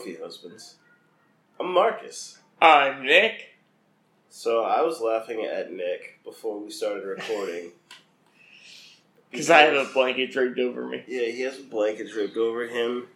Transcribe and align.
Trophy 0.00 0.16
Husbands. 0.22 0.76
I'm 1.58 1.74
Marcus. 1.74 2.38
I'm 2.62 3.04
Nick. 3.04 3.48
So 4.30 4.64
I 4.64 4.80
was 4.80 4.98
laughing 5.02 5.44
at 5.44 5.72
Nick 5.72 6.20
before 6.24 6.58
we 6.58 6.70
started 6.70 7.04
recording. 7.04 7.72
Because 9.30 9.48
I 9.48 9.60
have 9.60 9.74
a 9.74 9.92
blanket 9.92 10.32
draped 10.32 10.58
over 10.58 10.84
me. 10.84 11.04
Yeah, 11.06 11.26
he 11.26 11.42
has 11.42 11.60
a 11.60 11.62
blanket 11.62 12.10
draped 12.10 12.36
over 12.36 12.66
him. 12.66 13.06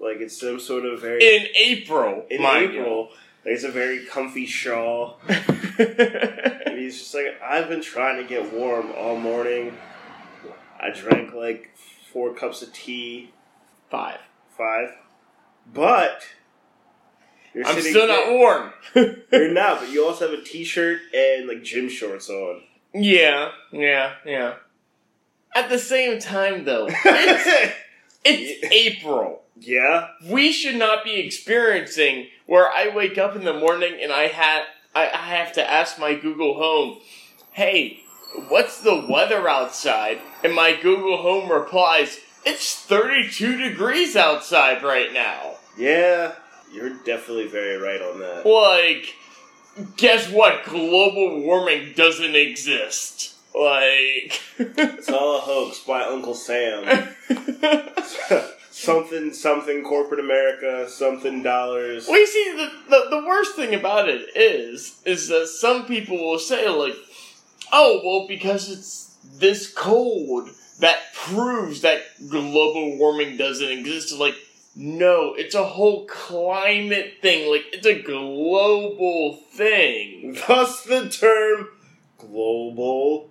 Like 0.00 0.16
it's 0.16 0.40
some 0.40 0.58
sort 0.58 0.84
of 0.84 1.00
very. 1.00 1.22
In 1.22 1.46
April, 1.54 2.24
in 2.28 2.42
April, 2.44 3.10
like 3.44 3.54
it's 3.54 3.62
a 3.62 3.70
very 3.70 4.04
comfy 4.06 4.46
shawl. 4.46 5.20
And 5.78 6.78
he's 6.78 6.98
just 6.98 7.14
like, 7.14 7.40
I've 7.40 7.68
been 7.68 7.80
trying 7.80 8.16
to 8.16 8.24
get 8.28 8.52
warm 8.52 8.90
all 8.98 9.16
morning. 9.16 9.76
I 10.80 10.90
drank 10.90 11.32
like 11.32 11.70
four 12.12 12.34
cups 12.34 12.62
of 12.62 12.72
tea, 12.72 13.30
Five. 13.88 14.18
five. 14.58 14.88
But. 15.72 16.22
You're 17.54 17.66
I'm 17.66 17.80
still 17.80 18.08
not 18.08 18.26
there- 18.26 18.32
warm. 18.38 18.72
You're 19.32 19.52
not, 19.52 19.80
but 19.80 19.90
you 19.90 20.06
also 20.06 20.30
have 20.30 20.38
a 20.38 20.42
t-shirt 20.42 21.00
and 21.14 21.46
like 21.46 21.62
gym 21.62 21.88
shorts 21.88 22.30
on. 22.30 22.62
yeah, 22.94 23.50
yeah, 23.70 24.14
yeah. 24.24 24.54
At 25.54 25.68
the 25.68 25.78
same 25.78 26.18
time, 26.18 26.64
though, 26.64 26.86
it's, 26.88 27.74
it's 28.24 28.72
April. 28.72 29.42
yeah, 29.60 30.08
We 30.30 30.50
should 30.50 30.76
not 30.76 31.04
be 31.04 31.16
experiencing 31.20 32.28
where 32.46 32.68
I 32.70 32.88
wake 32.94 33.18
up 33.18 33.36
in 33.36 33.44
the 33.44 33.52
morning 33.52 33.98
and 34.02 34.10
I 34.12 34.28
had 34.28 34.62
I, 34.94 35.04
I 35.10 35.16
have 35.36 35.52
to 35.54 35.70
ask 35.70 35.98
my 35.98 36.14
Google 36.14 36.54
Home, 36.54 37.00
"Hey, 37.52 38.00
what's 38.48 38.80
the 38.80 39.04
weather 39.08 39.46
outside?" 39.46 40.20
And 40.42 40.54
my 40.54 40.74
Google 40.74 41.18
Home 41.18 41.50
replies, 41.52 42.18
"It's 42.44 42.74
32 42.74 43.56
degrees 43.56 44.16
outside 44.16 44.82
right 44.82 45.12
now." 45.12 45.56
yeah. 45.76 46.32
You're 46.72 46.94
definitely 47.04 47.48
very 47.48 47.76
right 47.76 48.00
on 48.00 48.18
that. 48.20 48.46
Like, 48.46 49.14
guess 49.98 50.30
what? 50.30 50.64
Global 50.64 51.42
warming 51.42 51.92
doesn't 51.94 52.34
exist. 52.34 53.34
Like, 53.54 54.40
It's 54.58 55.10
all 55.10 55.36
a 55.36 55.40
hoax 55.40 55.80
by 55.80 56.02
Uncle 56.02 56.34
Sam. 56.34 57.14
something, 58.70 59.34
something, 59.34 59.84
corporate 59.84 60.20
America, 60.20 60.88
something 60.88 61.42
dollars. 61.42 62.08
Well, 62.08 62.18
you 62.18 62.26
see, 62.26 62.54
the, 62.56 62.70
the, 62.88 63.16
the 63.20 63.26
worst 63.26 63.54
thing 63.54 63.74
about 63.74 64.08
it 64.08 64.34
is, 64.34 65.00
is 65.04 65.28
that 65.28 65.48
some 65.48 65.84
people 65.84 66.16
will 66.16 66.38
say, 66.38 66.66
like, 66.70 66.96
oh, 67.70 68.00
well, 68.02 68.26
because 68.26 68.70
it's 68.70 69.16
this 69.38 69.70
cold, 69.70 70.48
that 70.82 71.14
proves 71.14 71.82
that 71.82 72.02
global 72.28 72.98
warming 72.98 73.36
doesn't 73.36 73.70
exist. 73.70 74.12
Like, 74.12 74.34
no, 74.74 75.32
it's 75.34 75.54
a 75.54 75.62
whole 75.62 76.06
climate 76.06 77.18
thing. 77.22 77.48
Like, 77.48 77.66
it's 77.72 77.86
a 77.86 78.02
global 78.02 79.36
thing. 79.52 80.36
Thus 80.48 80.82
the 80.82 81.08
term 81.08 81.68
global 82.18 83.30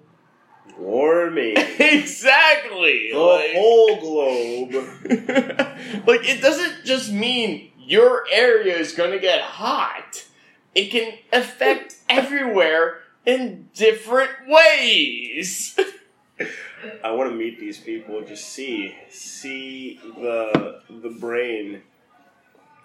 warming. 0.77 1.55
exactly. 1.79 3.09
The 3.11 3.19
like, 3.19 3.51
whole 3.53 3.99
globe. 3.99 4.73
like 6.07 6.21
it 6.23 6.41
doesn't 6.41 6.85
just 6.85 7.11
mean 7.11 7.73
your 7.77 8.23
area 8.31 8.77
is 8.77 8.93
going 8.93 9.11
to 9.11 9.19
get 9.19 9.41
hot. 9.41 10.25
It 10.73 10.89
can 10.89 11.15
affect 11.33 11.97
everywhere 12.07 12.99
in 13.25 13.67
different 13.73 14.31
ways. 14.47 15.77
I 17.03 17.11
want 17.11 17.29
to 17.31 17.35
meet 17.35 17.59
these 17.59 17.79
people. 17.79 18.21
Just 18.21 18.49
see, 18.49 18.95
see 19.09 19.99
the 20.17 20.81
the 20.89 21.09
brain 21.09 21.81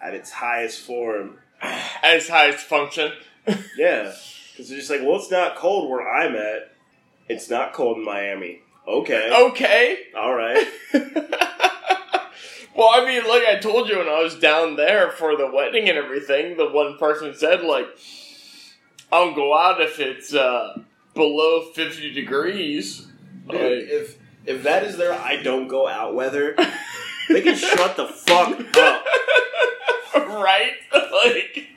at 0.03 0.15
its 0.15 0.31
highest 0.31 0.81
form. 0.81 1.39
at 1.63 2.17
its 2.17 2.29
highest 2.29 2.61
function. 2.67 3.13
Yeah, 3.79 4.13
because 4.53 4.69
they're 4.69 4.79
just 4.79 4.91
like, 4.91 5.03
well, 5.03 5.17
it's 5.17 5.31
not 5.31 5.55
cold 5.57 5.89
where 5.89 6.03
I'm 6.09 6.35
at. 6.35 6.73
It's 7.29 7.49
not 7.49 7.73
cold 7.73 7.99
in 7.99 8.05
Miami. 8.05 8.61
Okay, 8.89 9.31
Okay. 9.51 9.99
all 10.17 10.35
right. 10.35 10.67
well, 10.93 12.91
I 12.93 13.05
mean, 13.05 13.23
like 13.29 13.45
I 13.47 13.59
told 13.61 13.89
you 13.89 13.99
when 13.99 14.09
I 14.09 14.21
was 14.23 14.35
down 14.39 14.77
there 14.77 15.11
for 15.11 15.37
the 15.37 15.51
wedding 15.51 15.89
and 15.89 15.97
everything, 15.99 16.57
the 16.57 16.69
one 16.69 16.99
person 16.99 17.35
said 17.35 17.63
like, 17.63 17.87
"I 19.13 19.25
don't 19.25 19.35
go 19.35 19.57
out 19.57 19.81
if 19.81 19.99
it's 20.01 20.35
uh, 20.35 20.79
below 21.15 21.71
fifty 21.73 22.13
degrees." 22.13 23.07
Dude, 23.49 23.61
Like, 23.61 23.89
if 23.91 24.19
if 24.45 24.63
that 24.63 24.85
is 24.85 24.97
their 24.97 25.13
I 25.13 25.43
don't 25.43 25.69
go 25.69 25.87
out 25.89 26.15
weather, 26.15 26.55
they 27.29 27.43
can 27.43 27.57
shut 27.57 27.97
the 27.97 28.07
fuck 28.07 28.59
up. 28.77 29.05
right? 30.17 30.73
Like, 30.93 31.69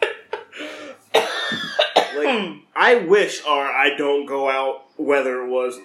Like 2.15 2.55
I 2.75 2.95
wish 3.07 3.43
our 3.45 3.65
I 3.71 3.95
don't 3.97 4.25
go 4.25 4.49
out 4.49 4.85
weather 4.97 5.45
was. 5.45 5.79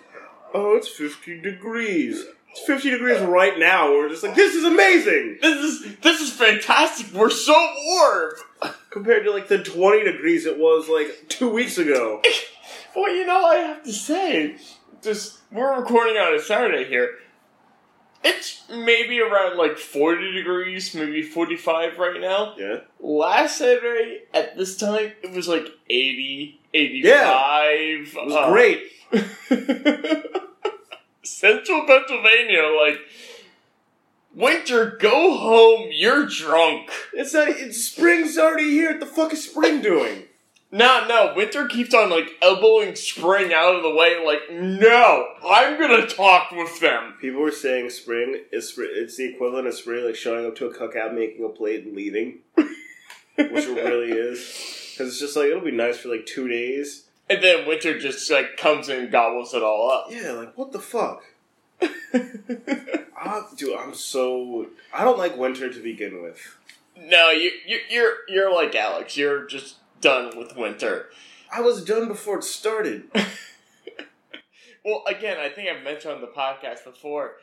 Oh, 0.52 0.76
it's 0.76 0.88
fifty 0.88 1.40
degrees. 1.40 2.24
It's 2.50 2.60
fifty 2.60 2.90
degrees 2.90 3.20
right 3.20 3.58
now. 3.58 3.90
We're 3.90 4.08
just 4.08 4.22
like, 4.22 4.36
this 4.36 4.54
is 4.54 4.64
amazing 4.64 5.38
this 5.42 5.56
is 5.56 5.96
this 5.98 6.20
is 6.20 6.32
fantastic. 6.32 7.12
We're 7.12 7.30
so 7.30 7.54
warm. 7.86 8.34
compared 8.90 9.24
to 9.24 9.32
like 9.32 9.48
the 9.48 9.58
twenty 9.62 10.04
degrees 10.04 10.46
it 10.46 10.58
was 10.58 10.88
like 10.88 11.28
two 11.28 11.48
weeks 11.50 11.78
ago. 11.78 12.22
Well, 12.96 13.12
you 13.12 13.26
know, 13.26 13.44
I 13.44 13.56
have 13.56 13.82
to 13.82 13.92
say, 13.92 14.54
just 15.02 15.38
we're 15.54 15.78
recording 15.78 16.16
on 16.16 16.34
a 16.34 16.40
Saturday 16.40 16.84
here. 16.84 17.18
It's 18.24 18.62
maybe 18.68 19.20
around 19.20 19.56
like 19.56 19.78
forty 19.78 20.32
degrees, 20.32 20.94
maybe 20.94 21.22
forty-five 21.22 21.98
right 21.98 22.20
now. 22.20 22.54
Yeah, 22.58 22.80
Last 23.00 23.58
Saturday 23.58 24.22
at 24.32 24.56
this 24.56 24.76
time, 24.76 25.12
it 25.22 25.30
was 25.30 25.46
like 25.46 25.68
80, 25.88 26.60
85. 26.72 27.14
Uh, 27.14 28.20
it 28.20 28.26
was 28.26 28.52
great. 28.52 28.82
Central 31.22 31.86
Pennsylvania, 31.86 32.62
like, 32.80 32.98
winter, 34.34 34.96
go 35.00 35.36
home, 35.36 35.90
you're 35.92 36.26
drunk. 36.26 36.90
It's 37.12 37.34
not. 37.34 37.48
It's 37.48 37.84
spring's 37.84 38.38
already 38.38 38.70
here. 38.70 38.92
What 38.92 39.00
the 39.00 39.06
fuck 39.06 39.32
is 39.34 39.44
spring 39.44 39.82
doing? 39.82 40.24
No, 40.74 41.06
no, 41.06 41.34
winter 41.36 41.68
keeps 41.68 41.94
on, 41.94 42.10
like, 42.10 42.32
elbowing 42.42 42.96
spring 42.96 43.54
out 43.54 43.76
of 43.76 43.84
the 43.84 43.94
way, 43.94 44.20
like, 44.26 44.50
no, 44.50 45.28
I'm 45.48 45.78
gonna 45.78 46.04
talk 46.04 46.50
with 46.50 46.80
them. 46.80 47.14
People 47.20 47.42
were 47.42 47.52
saying 47.52 47.90
spring 47.90 48.40
is 48.50 48.74
it's 48.76 49.16
the 49.16 49.32
equivalent 49.32 49.68
of 49.68 49.74
spring, 49.74 50.04
like 50.04 50.16
showing 50.16 50.44
up 50.44 50.56
to 50.56 50.66
a 50.66 50.74
cookout, 50.74 51.14
making 51.14 51.44
a 51.44 51.48
plate, 51.48 51.84
and 51.84 51.94
leaving, 51.94 52.40
which 52.56 52.68
it 53.36 53.84
really 53.84 54.10
is. 54.10 54.38
Because 54.90 55.12
it's 55.12 55.20
just 55.20 55.36
like 55.36 55.46
it'll 55.46 55.60
be 55.60 55.70
nice 55.70 55.98
for 55.98 56.08
like 56.08 56.26
two 56.26 56.48
days. 56.48 57.04
And 57.30 57.40
then 57.40 57.68
winter 57.68 57.96
just, 57.96 58.28
like, 58.28 58.56
comes 58.56 58.88
in 58.88 59.02
and 59.02 59.12
gobbles 59.12 59.54
it 59.54 59.62
all 59.62 59.92
up. 59.92 60.06
Yeah, 60.10 60.32
like 60.32 60.58
what 60.58 60.72
the 60.72 60.80
fuck? 60.80 61.22
Ah, 63.16 63.48
dude, 63.56 63.74
I'm 63.78 63.94
so 63.94 64.66
I 64.92 65.02
don't 65.04 65.18
like 65.18 65.36
winter 65.36 65.72
to 65.72 65.80
begin 65.80 66.20
with. 66.20 66.58
no, 66.96 67.30
you, 67.30 67.50
you, 67.64 67.78
you're, 67.88 68.14
you're 68.28 68.52
like 68.54 68.74
Alex, 68.74 69.16
you're 69.16 69.46
just 69.46 69.76
done 70.04 70.36
with 70.38 70.56
winter. 70.56 71.08
I 71.50 71.62
was 71.62 71.82
done 71.82 72.08
before 72.08 72.38
it 72.38 72.44
started. 72.44 73.04
Well, 74.84 75.02
again, 75.06 75.38
I 75.38 75.48
think 75.48 75.70
I've 75.70 75.82
mentioned 75.82 76.12
on 76.12 76.20
the 76.20 76.26
podcast 76.26 76.84
before. 76.84 77.36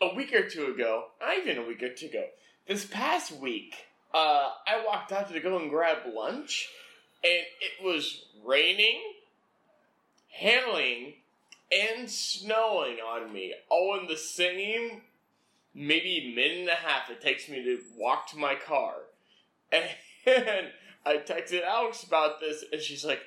A 0.00 0.12
week 0.16 0.34
or 0.34 0.48
two 0.48 0.66
ago, 0.66 1.10
not 1.20 1.38
even 1.38 1.62
a 1.62 1.64
week 1.64 1.80
or 1.80 1.90
two 1.90 2.06
ago, 2.06 2.24
this 2.66 2.84
past 2.84 3.30
week, 3.30 3.76
uh, 4.12 4.48
I 4.66 4.84
walked 4.84 5.12
out 5.12 5.32
to 5.32 5.38
go 5.38 5.56
and 5.60 5.70
grab 5.70 5.98
lunch, 6.12 6.68
and 7.22 7.44
it 7.60 7.84
was 7.84 8.24
raining, 8.44 9.00
hailing, 10.26 11.14
and 11.70 12.10
snowing 12.10 12.96
on 12.96 13.32
me, 13.32 13.54
all 13.70 13.96
in 14.00 14.08
the 14.08 14.16
same 14.16 15.02
maybe 15.72 16.32
minute 16.34 16.58
and 16.58 16.68
a 16.68 16.74
half 16.74 17.08
it 17.10 17.20
takes 17.20 17.48
me 17.48 17.62
to 17.62 17.78
walk 17.96 18.28
to 18.30 18.36
my 18.36 18.56
car. 18.56 18.94
And 20.24 20.68
I 21.04 21.16
texted 21.16 21.64
Alex 21.64 22.04
about 22.04 22.40
this, 22.40 22.64
and 22.72 22.80
she's 22.80 23.04
like, 23.04 23.20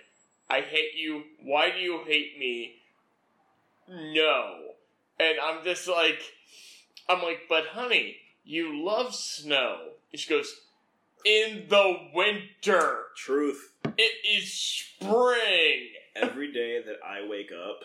I 0.50 0.62
hate 0.62 0.96
you. 0.96 1.24
Why 1.44 1.72
do 1.72 1.78
you 1.78 2.02
hate 2.06 2.38
me? 2.40 2.76
No. 3.90 4.60
And 5.20 5.38
I'm 5.42 5.64
just 5.64 5.88
like, 5.88 6.22
I'm 7.10 7.22
like, 7.22 7.42
but 7.50 7.68
honey, 7.68 8.18
you 8.44 8.84
love 8.84 9.14
snow. 9.14 9.90
And 10.12 10.20
she 10.20 10.30
goes, 10.30 10.54
in 11.26 11.66
the 11.70 11.98
winter. 12.14 13.06
Truth. 13.16 13.72
It 13.98 14.14
is 14.28 14.54
spring. 14.54 15.90
Every 16.16 16.52
day 16.52 16.82
that 16.82 17.00
I 17.06 17.28
wake 17.28 17.52
up 17.52 17.84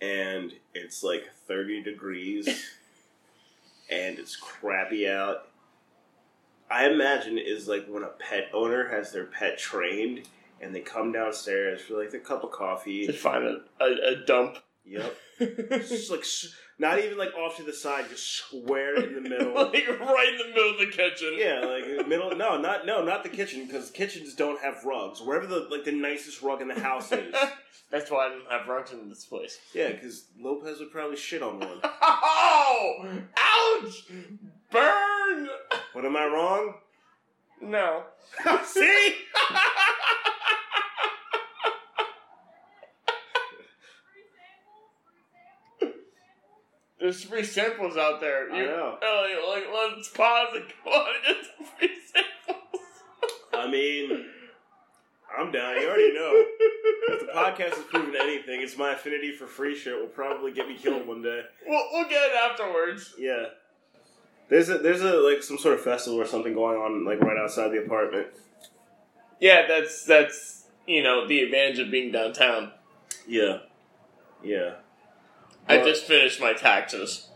and 0.00 0.52
it's 0.74 1.02
like 1.02 1.30
30 1.46 1.82
degrees 1.82 2.46
and 3.90 4.18
it's 4.18 4.36
crappy 4.36 5.08
out, 5.08 5.48
I 6.70 6.86
imagine 6.88 7.38
is 7.38 7.68
like 7.68 7.86
when 7.86 8.02
a 8.02 8.08
pet 8.08 8.48
owner 8.52 8.88
has 8.88 9.12
their 9.12 9.24
pet 9.26 9.58
trained 9.58 10.22
and 10.60 10.74
they 10.74 10.80
come 10.80 11.12
downstairs 11.12 11.82
for 11.82 12.02
like 12.02 12.12
a 12.14 12.18
cup 12.18 12.42
of 12.44 12.50
coffee 12.52 13.06
To 13.06 13.12
find 13.12 13.44
a, 13.44 13.58
a, 13.80 14.12
a 14.12 14.26
dump. 14.26 14.58
Yep. 14.86 15.16
Just 15.40 16.10
like 16.10 16.24
not 16.78 16.98
even 16.98 17.16
like 17.16 17.32
off 17.34 17.56
to 17.56 17.62
the 17.62 17.72
side, 17.72 18.06
just 18.10 18.28
square 18.28 18.96
in 18.96 19.14
the 19.14 19.20
middle. 19.28 19.54
like 19.54 19.88
right 19.88 20.28
in 20.32 20.38
the 20.38 20.54
middle 20.54 20.70
of 20.72 20.78
the 20.78 20.86
kitchen. 20.86 21.34
yeah, 21.36 21.60
like 21.60 22.06
middle. 22.08 22.34
No, 22.36 22.60
not 22.60 22.84
no, 22.84 23.04
not 23.04 23.22
the 23.22 23.28
kitchen 23.28 23.66
because 23.66 23.90
kitchens 23.90 24.34
don't 24.34 24.60
have 24.60 24.84
rugs. 24.84 25.20
Wherever 25.22 25.46
the 25.46 25.68
like 25.70 25.84
the 25.84 25.92
nicest 25.92 26.42
rug 26.42 26.60
in 26.60 26.68
the 26.68 26.78
house 26.80 27.12
is. 27.12 27.34
That's 27.90 28.10
why 28.10 28.26
I 28.26 28.28
don't 28.30 28.50
have 28.50 28.66
rugs 28.68 28.92
in 28.92 29.08
this 29.08 29.24
place. 29.24 29.58
Yeah, 29.72 29.92
because 29.92 30.24
Lopez 30.38 30.80
would 30.80 30.90
probably 30.90 31.16
shit 31.16 31.42
on 31.42 31.60
one. 31.60 31.78
Oh! 31.84 33.06
Ouch! 33.38 34.04
Burn! 34.70 34.92
What 35.94 36.04
am 36.04 36.16
I 36.16 36.26
wrong? 36.26 36.74
No. 37.62 38.02
See? 38.64 39.14
There's 47.00 47.22
free 47.24 47.44
samples 47.44 47.96
out 47.96 48.20
there. 48.20 48.50
I 48.52 48.56
You, 48.58 48.66
know. 48.66 48.98
Oh, 49.02 49.52
like, 49.54 49.64
like, 49.66 49.92
let's 49.96 50.08
pause 50.08 50.48
and 50.54 50.64
go 50.84 50.90
on 50.90 51.14
and 51.14 51.24
get 51.36 51.46
some 51.56 51.66
free 51.78 51.96
samples. 52.12 52.82
I 53.52 53.70
mean, 53.70 54.26
I'm 55.36 55.52
down. 55.52 55.80
You 55.80 55.88
already 55.88 56.14
know. 56.14 56.30
If 57.06 57.20
the 57.26 57.32
podcast 57.32 57.74
has 57.76 57.84
proven 57.90 58.14
anything, 58.18 58.62
it's 58.62 58.78
my 58.78 58.92
affinity 58.92 59.32
for 59.32 59.46
free 59.46 59.76
shit 59.76 59.98
will 60.00 60.06
probably 60.06 60.52
get 60.52 60.66
me 60.66 60.76
killed 60.76 61.06
one 61.06 61.22
day. 61.22 61.42
We'll, 61.66 61.84
we'll 61.92 62.08
get 62.08 62.22
it 62.30 62.36
afterwards. 62.50 63.14
Yeah. 63.18 63.46
There's 64.48 64.68
a 64.68 64.78
there's 64.78 65.00
a 65.02 65.14
like 65.16 65.42
some 65.42 65.58
sort 65.58 65.74
of 65.74 65.80
festival 65.82 66.20
or 66.20 66.26
something 66.26 66.54
going 66.54 66.76
on 66.78 67.04
like 67.04 67.20
right 67.20 67.38
outside 67.38 67.68
the 67.70 67.78
apartment. 67.84 68.28
Yeah, 69.40 69.66
that's 69.66 70.04
that's 70.04 70.64
you 70.86 71.02
know 71.02 71.26
the 71.26 71.40
advantage 71.40 71.78
of 71.78 71.90
being 71.90 72.12
downtown. 72.12 72.72
Yeah. 73.26 73.58
Yeah. 74.42 74.74
I 75.66 75.78
just 75.78 76.04
finished 76.04 76.40
my 76.40 76.52
taxes. 76.52 77.28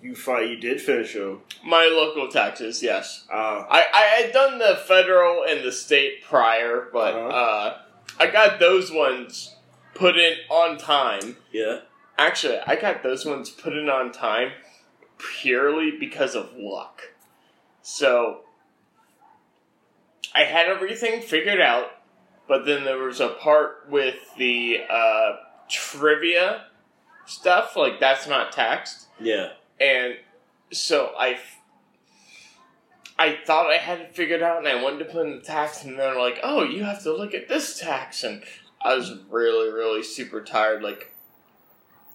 You 0.00 0.14
fight. 0.14 0.48
You 0.48 0.56
did 0.56 0.80
finish 0.80 1.14
them. 1.14 1.40
My 1.64 1.86
local 1.86 2.28
taxes, 2.28 2.80
yes. 2.82 3.24
Uh, 3.32 3.64
I, 3.68 3.84
I 3.92 4.02
had 4.22 4.32
done 4.32 4.58
the 4.58 4.76
federal 4.86 5.42
and 5.48 5.64
the 5.64 5.72
state 5.72 6.22
prior, 6.22 6.88
but 6.92 7.14
Uh-huh. 7.14 7.28
uh, 7.28 7.78
I 8.20 8.26
got 8.30 8.60
those 8.60 8.92
ones 8.92 9.56
put 9.94 10.16
in 10.16 10.34
on 10.50 10.76
time. 10.78 11.36
yeah. 11.52 11.80
Actually, 12.16 12.58
I 12.64 12.76
got 12.76 13.02
those 13.02 13.24
ones 13.26 13.50
put 13.50 13.72
in 13.72 13.88
on 13.88 14.12
time 14.12 14.52
purely 15.32 15.90
because 15.90 16.34
of 16.34 16.56
luck. 16.56 17.02
So 17.82 18.40
I 20.34 20.44
had 20.44 20.68
everything 20.68 21.20
figured 21.20 21.60
out, 21.60 21.90
but 22.48 22.66
then 22.66 22.84
there 22.84 22.98
was 22.98 23.20
a 23.20 23.28
part 23.28 23.86
with 23.88 24.16
the 24.36 24.80
uh, 24.88 25.36
trivia 25.68 26.64
stuff, 27.26 27.76
like 27.76 28.00
that's 28.00 28.26
not 28.26 28.52
taxed. 28.52 29.06
Yeah. 29.20 29.52
And 29.80 30.16
so 30.72 31.12
I, 31.18 31.38
I 33.18 33.38
thought 33.46 33.70
I 33.70 33.76
had 33.76 34.00
it 34.00 34.14
figured 34.14 34.42
out, 34.42 34.58
and 34.58 34.68
I 34.68 34.82
wanted 34.82 35.00
to 35.00 35.04
put 35.06 35.26
in 35.26 35.36
the 35.36 35.42
tax, 35.42 35.84
and 35.84 35.98
they're 35.98 36.18
like, 36.18 36.40
"Oh, 36.42 36.64
you 36.64 36.84
have 36.84 37.02
to 37.04 37.16
look 37.16 37.34
at 37.34 37.48
this 37.48 37.78
tax," 37.78 38.24
and 38.24 38.42
I 38.80 38.94
was 38.94 39.12
really, 39.30 39.72
really 39.72 40.02
super 40.02 40.42
tired, 40.42 40.82
like 40.82 41.13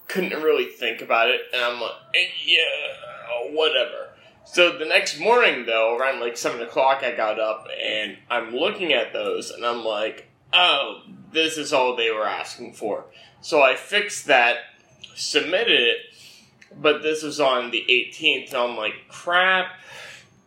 couldn't 0.09 0.41
really 0.41 0.65
think 0.65 1.01
about 1.01 1.29
it, 1.29 1.41
and 1.53 1.61
I'm 1.61 1.79
like, 1.79 1.95
"Eh, 2.13 2.27
"Yeah, 2.43 3.51
whatever." 3.51 4.09
So 4.43 4.77
the 4.77 4.85
next 4.85 5.19
morning, 5.19 5.65
though, 5.65 5.95
around 5.95 6.19
like 6.19 6.35
seven 6.35 6.61
o'clock, 6.61 7.03
I 7.03 7.11
got 7.11 7.39
up 7.39 7.67
and 7.81 8.17
I'm 8.29 8.53
looking 8.53 8.91
at 8.91 9.13
those, 9.13 9.51
and 9.51 9.65
I'm 9.65 9.85
like, 9.85 10.27
"Oh, 10.51 11.03
this 11.31 11.57
is 11.57 11.71
all 11.71 11.95
they 11.95 12.11
were 12.11 12.27
asking 12.27 12.73
for." 12.73 13.05
So 13.41 13.61
I 13.61 13.75
fixed 13.75 14.25
that, 14.25 14.57
submitted 15.15 15.79
it, 15.79 15.97
but 16.75 17.01
this 17.01 17.23
was 17.23 17.39
on 17.39 17.71
the 17.71 17.85
18th, 17.89 18.49
and 18.49 18.57
I'm 18.57 18.77
like, 18.77 18.93
crap. 19.07 19.73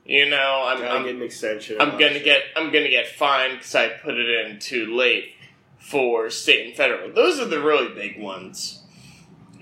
You 0.05 0.29
know, 0.29 0.65
I'm, 0.67 0.83
I'm, 0.83 1.05
get 1.05 1.15
an 1.15 1.23
extension. 1.23 1.81
I'm 1.81 1.93
gonna 1.93 2.19
get 2.19 2.43
I'm 2.57 2.73
gonna 2.73 2.89
get 2.89 3.07
fined 3.07 3.59
because 3.59 3.75
I 3.77 3.89
put 3.89 4.17
it 4.17 4.29
in 4.29 4.59
too 4.59 4.97
late 4.97 5.35
for 5.79 6.29
state 6.29 6.67
and 6.67 6.77
federal. 6.77 7.13
Those 7.13 7.39
are 7.39 7.45
the 7.45 7.63
really 7.63 7.95
big 7.95 8.21
ones. 8.21 8.82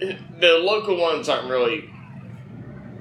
The 0.01 0.59
local 0.63 0.97
ones 0.97 1.29
aren't 1.29 1.49
really 1.51 1.91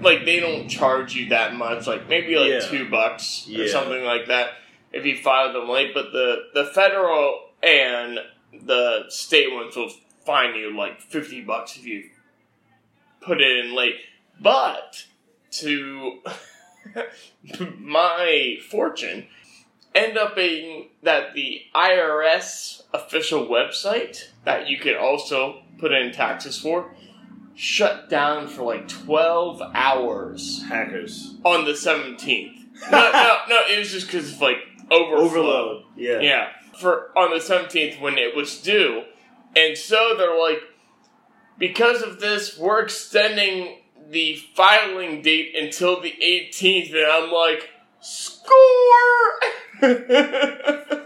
like 0.02 0.26
they 0.26 0.40
don't 0.40 0.68
charge 0.68 1.16
you 1.16 1.30
that 1.30 1.56
much. 1.56 1.88
Like 1.88 2.08
maybe 2.10 2.36
like 2.36 2.50
Yeah. 2.50 2.60
two 2.60 2.90
bucks 2.90 3.48
or 3.48 3.52
Yeah. 3.64 3.72
something 3.72 4.04
like 4.04 4.28
that 4.28 4.50
if 4.92 5.06
you 5.06 5.18
file 5.18 5.54
them 5.54 5.70
late. 5.70 5.94
But 5.94 6.12
the 6.12 6.44
the 6.54 6.66
federal 6.66 7.52
and 7.64 8.20
the 8.54 9.06
state 9.10 9.54
ones 9.54 9.76
will 9.76 9.92
fine 10.26 10.56
you 10.56 10.76
like 10.76 11.00
fifty 11.02 11.42
bucks 11.42 11.78
if 11.78 11.86
you 11.86 12.10
put 13.22 13.40
it 13.42 13.66
in 13.66 13.74
late. 13.76 13.98
But 14.42 15.06
to 15.52 16.20
my 17.78 18.58
fortune, 18.70 19.28
end 20.00 20.18
up 20.18 20.36
being 20.36 20.90
that 21.04 21.34
the 21.34 21.62
IRS 21.76 22.84
official 22.94 23.48
website 23.48 24.30
that 24.46 24.68
you 24.68 24.78
could 24.78 24.96
also 24.96 25.62
put 25.78 25.92
in 25.92 26.12
taxes 26.12 26.58
for 26.60 26.92
shut 27.56 28.10
down 28.10 28.48
for 28.48 28.64
like 28.64 28.88
12 28.88 29.62
hours 29.74 30.64
hackers. 30.70 31.36
on 31.44 31.66
the 31.66 31.74
17th. 31.74 32.56
No, 32.90 33.12
no, 33.12 33.38
no, 33.50 33.62
it 33.70 33.78
was 33.78 33.92
just 33.92 34.08
because 34.08 34.32
of 34.32 34.42
like 34.42 34.58
overflow. 34.90 35.26
Overload. 35.26 35.84
Yeah. 35.98 36.20
Yeah, 36.22 36.48
for 36.80 37.12
on 37.18 37.32
the 37.32 37.44
17th 37.44 38.00
when 38.00 38.18
it 38.18 38.34
was 38.34 38.62
due. 38.62 39.04
And 39.58 39.78
so 39.78 40.16
they're 40.18 40.40
like, 40.40 40.62
because 41.58 42.02
of 42.02 42.22
this, 42.22 42.58
we're 42.58 42.82
extending 42.82 43.80
the 44.10 44.36
filing 44.56 45.22
date 45.22 45.54
until 45.56 46.00
the 46.02 46.14
18th. 46.24 46.94
And 46.94 47.12
I'm 47.12 47.32
like, 47.32 47.70
score! 48.00 48.54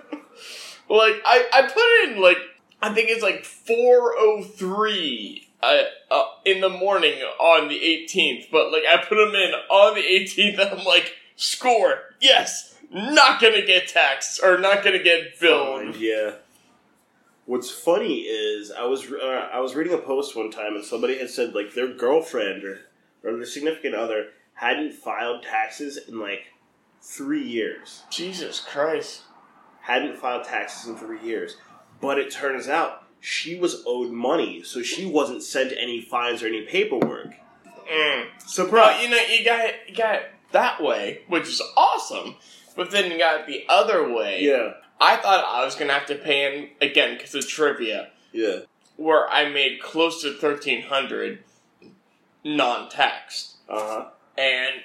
like, 0.90 1.22
I, 1.26 1.48
I 1.54 1.62
put 1.74 2.10
in 2.10 2.22
like, 2.22 2.38
I 2.82 2.94
think 2.94 3.10
it's 3.10 3.24
like 3.24 3.46
403 3.46 5.48
uh, 5.62 5.84
uh, 6.12 6.26
in 6.46 6.62
the 6.62 6.70
morning 6.70 7.22
on 7.40 7.70
the 7.70 7.80
18th. 7.80 8.50
But 8.52 8.72
like, 8.72 8.84
I 8.88 8.98
put 8.98 9.16
them 9.16 9.36
in 9.36 9.54
on 9.70 9.96
the 9.96 10.02
18th 10.02 10.60
and 10.60 10.80
I'm 10.80 10.86
like, 10.86 11.16
score! 11.36 12.00
Yes! 12.20 12.74
Not 12.94 13.42
gonna 13.42 13.66
get 13.66 13.88
taxed 13.88 14.40
or 14.44 14.60
not 14.60 14.84
gonna 14.84 15.02
get 15.02 15.40
billed. 15.40 15.96
Yeah. 15.96 16.36
What's 17.46 17.72
funny 17.72 18.22
is 18.22 18.72
I 18.72 18.86
was 18.86 19.12
uh, 19.12 19.50
I 19.52 19.60
was 19.60 19.74
reading 19.74 19.94
a 19.94 19.98
post 19.98 20.36
one 20.36 20.52
time 20.52 20.76
and 20.76 20.86
somebody 20.86 21.18
had 21.18 21.32
said 21.32 21.56
like 21.56 21.74
their 21.74 21.88
girlfriend 21.88 22.64
or 22.64 22.82
or 23.24 23.36
their 23.36 23.46
significant 23.46 23.96
other 23.96 24.28
hadn't 24.54 24.94
filed 24.94 25.44
taxes 25.44 25.98
in 26.08 26.20
like 26.20 26.53
three 27.04 27.44
years. 27.44 28.04
Jesus 28.10 28.60
Christ. 28.60 29.24
Hadn't 29.82 30.18
filed 30.18 30.46
taxes 30.46 30.88
in 30.88 30.96
three 30.96 31.20
years, 31.22 31.58
but 32.00 32.18
it 32.18 32.32
turns 32.32 32.70
out 32.70 33.04
she 33.20 33.60
was 33.60 33.84
owed 33.86 34.12
money, 34.12 34.64
so 34.64 34.82
she 34.82 35.06
wasn't 35.06 35.44
sent 35.44 35.74
any 35.78 36.00
fines 36.00 36.42
or 36.42 36.48
any 36.48 36.62
paperwork. 36.62 37.34
Mm. 37.92 38.28
Surprise! 38.46 38.72
Well, 38.72 39.04
you 39.04 39.10
know, 39.10 39.18
you 39.18 39.44
got 39.44 39.66
it, 39.66 39.76
you 39.90 39.94
got 39.94 40.16
it 40.16 40.32
that 40.54 40.82
way, 40.82 41.24
which 41.28 41.50
is 41.50 41.62
awesome. 41.76 42.36
But 42.78 42.92
then 42.92 43.12
you 43.12 43.18
got 43.20 43.42
it 43.42 43.48
the 43.48 43.66
other 43.68 44.12
way. 44.12 44.42
yeah, 44.42 44.76
I 45.02 45.18
thought 45.18 45.44
I 45.46 45.66
was 45.66 45.76
gonna 45.76 45.94
have 45.94 46.08
to 46.08 46.16
pay 46.16 46.50
him 46.50 46.70
again 46.82 47.18
because 47.18 47.36
of 47.36 47.46
trivia, 47.46 48.10
yeah, 48.32 48.60
where 48.96 49.30
I 49.30 49.50
made 49.50 49.82
close 49.82 50.22
to 50.22 50.34
thirteen 50.34 50.84
hundred 50.84 51.44
non-taxed, 52.46 53.58
uh 53.68 53.80
huh. 53.80 54.06
and 54.38 54.76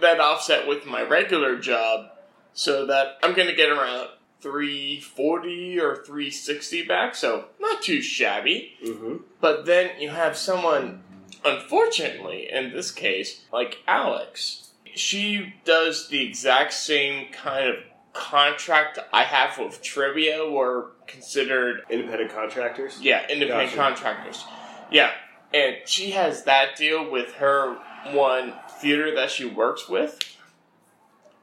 that 0.00 0.20
offset 0.20 0.66
with 0.66 0.86
my 0.86 1.02
regular 1.02 1.56
job, 1.58 2.10
so 2.52 2.86
that 2.86 3.18
I'm 3.22 3.34
gonna 3.34 3.54
get 3.54 3.70
around 3.70 4.08
three 4.40 5.00
forty 5.00 5.78
or 5.80 5.96
three 6.04 6.30
sixty 6.30 6.84
back. 6.84 7.14
So 7.14 7.46
not 7.60 7.82
too 7.82 8.00
shabby. 8.02 8.74
Mm-hmm. 8.84 9.16
But 9.40 9.66
then 9.66 10.00
you 10.00 10.10
have 10.10 10.36
someone, 10.36 11.02
unfortunately, 11.44 12.48
in 12.50 12.72
this 12.72 12.90
case, 12.90 13.44
like 13.52 13.78
Alex. 13.86 14.64
She 14.94 15.54
does 15.64 16.08
the 16.08 16.24
exact 16.26 16.72
same 16.72 17.30
kind 17.32 17.68
of 17.68 17.76
contract 18.12 18.98
I 19.12 19.22
have 19.22 19.56
with 19.58 19.80
Trivia. 19.80 20.50
We're 20.50 20.86
considered, 21.06 21.82
Independent 21.88 22.32
contractors. 22.32 23.00
yeah, 23.00 23.24
independent 23.28 23.76
Gotcha. 23.76 23.94
contractors. 23.94 24.44
Yeah. 24.90 25.12
And 25.54 25.76
she 25.86 26.10
has 26.10 26.42
that 26.44 26.76
deal 26.76 27.08
with 27.08 27.34
her 27.34 27.78
one 28.12 28.54
theater 28.80 29.14
that 29.14 29.30
she 29.30 29.44
works 29.44 29.88
with. 29.88 30.18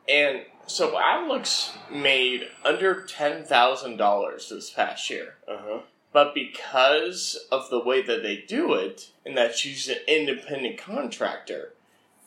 And 0.08 0.42
so 0.68 0.98
Alex 1.00 1.74
made 1.92 2.48
under 2.64 2.96
$10,000 2.96 4.50
this 4.50 4.70
past 4.70 5.10
year. 5.10 5.36
Uh 5.48 5.58
huh. 5.60 5.80
But 6.14 6.34
because 6.34 7.46
of 7.52 7.70
the 7.70 7.80
way 7.84 8.02
that 8.02 8.24
they 8.24 8.38
do 8.48 8.74
it, 8.74 9.12
and 9.26 9.38
that 9.38 9.56
she's 9.56 9.90
an 9.90 9.98
independent 10.08 10.78
contractor, 10.78 11.74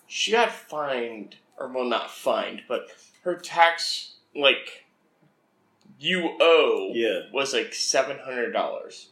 she 0.07 0.33
got 0.33 0.53
fined, 0.53 1.37
or 1.59 1.69
well, 1.69 1.85
not 1.85 2.11
fined, 2.11 2.63
but 2.69 2.89
her 3.23 3.35
tax, 3.35 4.17
like, 4.37 4.85
you 5.99 6.37
owe 6.41 6.91
Yeah. 6.95 7.23
was 7.33 7.55
like 7.55 7.73
$700. 7.73 9.07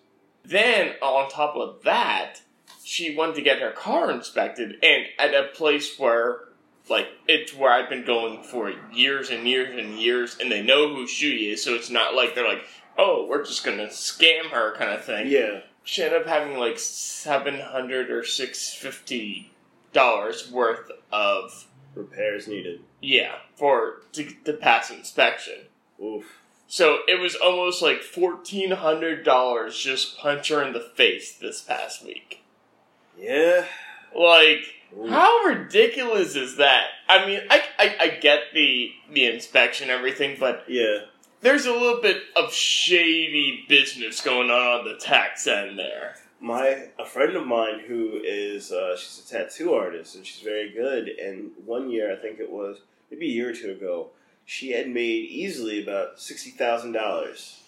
then 0.44 0.94
on 1.02 1.28
top 1.30 1.56
of 1.56 1.82
that, 1.84 2.42
she 2.86 3.16
wanted 3.16 3.34
to 3.34 3.42
get 3.42 3.58
her 3.58 3.72
car 3.72 4.12
inspected, 4.12 4.78
and 4.80 5.06
at 5.18 5.34
a 5.34 5.48
place 5.48 5.98
where, 5.98 6.42
like, 6.88 7.08
it's 7.26 7.52
where 7.52 7.72
I've 7.72 7.90
been 7.90 8.04
going 8.04 8.44
for 8.44 8.72
years 8.92 9.28
and 9.28 9.48
years 9.48 9.76
and 9.76 9.98
years, 9.98 10.36
and 10.40 10.52
they 10.52 10.62
know 10.62 10.94
who 10.94 11.08
she 11.08 11.50
is, 11.50 11.64
so 11.64 11.74
it's 11.74 11.90
not 11.90 12.14
like 12.14 12.36
they're 12.36 12.46
like, 12.46 12.64
oh, 12.96 13.26
we're 13.28 13.44
just 13.44 13.64
gonna 13.64 13.88
scam 13.88 14.50
her 14.52 14.76
kind 14.76 14.92
of 14.92 15.04
thing. 15.04 15.26
Yeah. 15.26 15.62
She 15.82 16.04
ended 16.04 16.22
up 16.22 16.28
having 16.28 16.58
like 16.58 16.78
seven 16.78 17.58
hundred 17.58 18.08
or 18.08 18.24
six 18.24 18.72
fifty 18.72 19.50
dollars 19.92 20.48
worth 20.48 20.88
of 21.10 21.66
Repairs 21.96 22.46
needed. 22.46 22.82
yeah 23.02 23.34
for 23.56 24.02
to, 24.12 24.30
to 24.44 24.52
pass 24.52 24.92
inspection. 24.92 25.66
Oof. 26.00 26.38
So 26.68 26.98
it 27.08 27.20
was 27.20 27.34
almost 27.34 27.82
like 27.82 28.02
fourteen 28.02 28.70
hundred 28.70 29.24
dollars 29.24 29.76
just 29.76 30.18
punch 30.18 30.50
her 30.50 30.62
in 30.62 30.72
the 30.72 30.88
face 30.94 31.34
this 31.36 31.60
past 31.62 32.04
week. 32.04 32.44
Yeah. 33.18 33.64
Like, 34.14 34.60
Oof. 34.98 35.08
how 35.10 35.44
ridiculous 35.44 36.36
is 36.36 36.56
that? 36.56 36.84
I 37.08 37.26
mean, 37.26 37.40
I, 37.50 37.62
I, 37.78 37.96
I 38.00 38.08
get 38.08 38.40
the 38.54 38.92
the 39.12 39.26
inspection 39.26 39.90
and 39.90 39.98
everything, 39.98 40.36
but 40.38 40.64
Yeah. 40.68 41.00
there's 41.40 41.66
a 41.66 41.72
little 41.72 42.00
bit 42.00 42.22
of 42.34 42.52
shady 42.52 43.64
business 43.68 44.20
going 44.20 44.50
on 44.50 44.80
on 44.80 44.84
the 44.84 44.96
tax 44.96 45.46
end 45.46 45.78
there. 45.78 46.16
My 46.40 46.88
a 46.98 47.04
friend 47.06 47.36
of 47.36 47.46
mine 47.46 47.80
who 47.86 48.20
is 48.22 48.70
uh, 48.72 48.96
she's 48.96 49.24
a 49.24 49.28
tattoo 49.38 49.72
artist 49.72 50.14
and 50.16 50.26
she's 50.26 50.42
very 50.42 50.70
good. 50.72 51.08
And 51.08 51.52
one 51.64 51.90
year, 51.90 52.12
I 52.12 52.16
think 52.16 52.38
it 52.40 52.50
was 52.50 52.78
maybe 53.10 53.26
a 53.26 53.32
year 53.34 53.50
or 53.50 53.54
two 53.54 53.70
ago, 53.72 54.10
she 54.44 54.72
had 54.72 54.88
made 54.88 55.24
easily 55.30 55.82
about 55.82 56.20
sixty 56.20 56.50
thousand 56.50 56.92
dollars. 56.92 57.60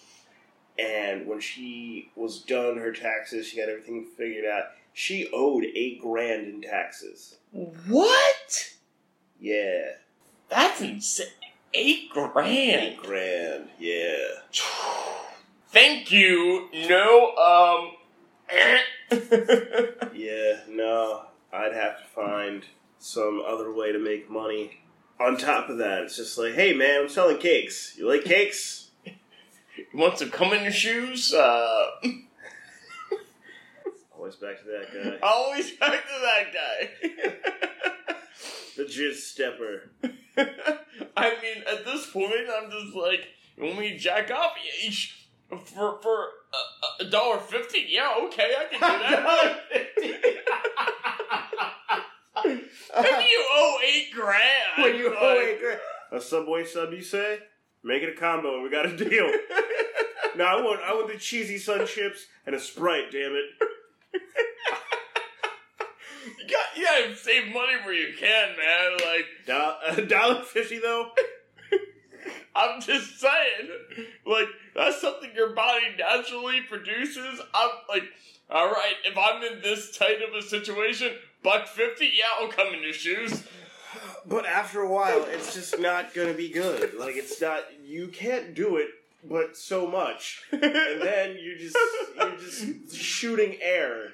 And 0.77 1.27
when 1.27 1.41
she 1.41 2.09
was 2.15 2.39
done 2.39 2.77
her 2.77 2.93
taxes, 2.93 3.47
she 3.47 3.57
got 3.57 3.67
everything 3.69 4.05
figured 4.17 4.45
out. 4.45 4.65
She 4.99 5.29
owed 5.31 5.63
eight 5.63 6.01
grand 6.01 6.45
in 6.45 6.61
taxes. 6.61 7.37
What? 7.51 8.73
Yeah, 9.39 9.91
That's 10.49 10.81
insane. 10.81 11.27
Eight 11.73 12.09
grand. 12.09 12.49
eight 12.49 12.97
grand. 12.97 13.69
Yeah. 13.79 14.17
Thank 15.69 16.11
you. 16.11 16.67
No, 16.89 17.33
um. 17.37 17.91
Yeah, 20.13 20.59
no, 20.67 21.27
I'd 21.53 21.73
have 21.73 21.99
to 21.99 22.05
find 22.13 22.65
some 22.97 23.41
other 23.47 23.73
way 23.73 23.93
to 23.93 23.99
make 23.99 24.29
money. 24.29 24.81
On 25.17 25.37
top 25.37 25.69
of 25.69 25.77
that, 25.77 26.03
it's 26.03 26.17
just 26.17 26.37
like, 26.37 26.55
hey 26.55 26.73
man, 26.73 27.03
I'm 27.03 27.09
selling 27.09 27.37
cakes. 27.37 27.95
You 27.97 28.05
like 28.05 28.25
cakes? 28.25 28.89
you 29.05 29.85
want 29.93 30.17
some 30.19 30.29
cum 30.29 30.51
in 30.51 30.63
your 30.63 30.73
shoes? 30.73 31.33
Uh, 31.33 31.85
Always 34.29 34.35
back 34.41 34.59
to 34.63 34.65
that 34.69 34.93
guy. 34.93 35.27
always 35.27 35.71
back 35.71 36.03
to 36.03 36.19
that 36.21 36.53
guy. 36.53 37.29
The 38.77 38.85
jizz 38.85 39.15
stepper. 39.15 39.89
I 41.17 41.31
mean, 41.41 41.63
at 41.69 41.83
this 41.83 42.09
point, 42.11 42.31
I'm 42.49 42.71
just 42.71 42.95
like, 42.95 43.27
when 43.57 43.75
we 43.75 43.97
jack 43.97 44.31
off? 44.31 44.53
Each- 44.81 45.27
For 45.49 45.99
for 46.01 46.27
a- 46.53 47.03
a 47.03 47.09
dollar 47.09 47.39
fifty? 47.39 47.87
Yeah, 47.89 48.13
okay, 48.27 48.53
I 48.57 48.65
can 48.71 48.79
do 48.79 49.01
that. 49.01 49.59
if 52.45 53.31
you 53.31 53.45
owe 53.51 53.79
eight 53.85 54.13
grand, 54.13 54.77
when 54.77 54.95
you 54.95 55.09
like- 55.09 55.19
owe 55.21 55.39
eight 55.41 55.59
grand. 55.59 55.79
A 56.13 56.21
Subway 56.21 56.63
sub, 56.63 56.93
you 56.93 57.01
say? 57.01 57.39
Make 57.83 58.01
it 58.03 58.09
a 58.15 58.19
combo 58.19 58.53
and 58.55 58.63
we 58.63 58.69
got 58.69 58.85
a 58.85 58.95
deal. 58.95 59.29
no, 60.37 60.43
I 60.45 60.61
want, 60.61 60.79
I 60.81 60.93
want 60.93 61.11
the 61.11 61.17
cheesy 61.19 61.57
sun 61.57 61.85
chips 61.85 62.25
and 62.45 62.55
a 62.55 62.59
Sprite, 62.61 63.11
damn 63.11 63.33
it. 63.33 63.45
You 66.37 66.47
got, 66.47 66.77
you 66.77 66.83
gotta 66.83 67.15
save 67.15 67.45
money 67.53 67.73
where 67.83 67.93
you 67.93 68.13
can, 68.17 68.49
man. 68.57 68.91
Like, 68.93 69.25
Do- 69.45 69.53
uh, 69.53 69.95
a 69.97 70.01
dollar 70.07 70.41
fifty 70.43 70.79
though? 70.79 71.11
I'm 72.55 72.81
just 72.81 73.19
saying, 73.19 73.69
like, 74.25 74.47
that's 74.75 74.99
something 75.01 75.31
your 75.35 75.53
body 75.55 75.85
naturally 75.97 76.61
produces. 76.61 77.39
I'm 77.53 77.69
like, 77.87 78.03
all 78.49 78.67
right, 78.69 78.95
if 79.05 79.17
I'm 79.17 79.41
in 79.43 79.61
this 79.61 79.97
tight 79.97 80.17
of 80.27 80.33
a 80.35 80.41
situation, 80.41 81.13
buck 81.43 81.67
fifty, 81.67 82.11
yeah, 82.17 82.25
I'll 82.39 82.49
come 82.51 82.73
in 82.73 82.83
your 82.83 82.93
shoes. 82.93 83.43
But 84.25 84.45
after 84.45 84.81
a 84.81 84.89
while, 84.89 85.25
it's 85.29 85.53
just 85.53 85.79
not 85.79 86.13
gonna 86.13 86.33
be 86.33 86.49
good. 86.49 86.93
Like 86.95 87.15
it's 87.15 87.39
not. 87.41 87.63
You 87.85 88.07
can't 88.09 88.53
do 88.53 88.75
it, 88.77 88.89
but 89.23 89.57
so 89.57 89.87
much, 89.87 90.41
and 90.51 90.61
then 90.61 91.35
you 91.37 91.57
just 91.57 91.77
you're 92.15 92.37
just 92.37 92.95
shooting 92.95 93.57
air. 93.61 94.13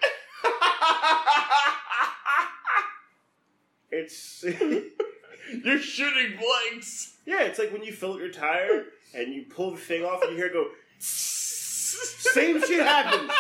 It's 3.92 4.44
You're 5.64 5.80
shooting 5.80 6.38
blanks. 6.40 7.18
yeah. 7.26 7.44
It's 7.44 7.60
like 7.60 7.72
when 7.72 7.84
you 7.84 7.94
fill 7.94 8.14
up 8.14 8.20
your 8.20 8.32
tire 8.32 8.86
and 9.14 9.34
you 9.34 9.44
pull 9.44 9.72
the 9.72 9.78
thing 9.78 10.04
off, 10.04 10.22
and 10.24 10.32
you 10.32 10.38
hear 10.38 10.48
it 10.48 10.54
go. 10.54 10.68
Same 11.00 12.60
shit 12.62 12.82
happens. 12.86 13.32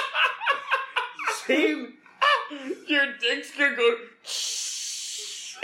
Same. 1.45 1.93
Your 2.87 3.17
dick's 3.19 3.51
gonna 3.57 3.75
go. 3.75 3.97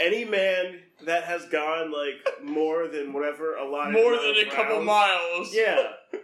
Any 0.00 0.24
man 0.24 0.80
that 1.06 1.24
has 1.24 1.46
gone 1.46 1.92
like 1.92 2.42
more 2.42 2.88
than 2.88 3.12
whatever 3.12 3.56
a 3.56 3.68
lot 3.68 3.92
More 3.92 4.12
than 4.12 4.36
a 4.36 4.50
couple 4.50 4.82
miles. 4.82 5.54
Yeah. 5.54 5.92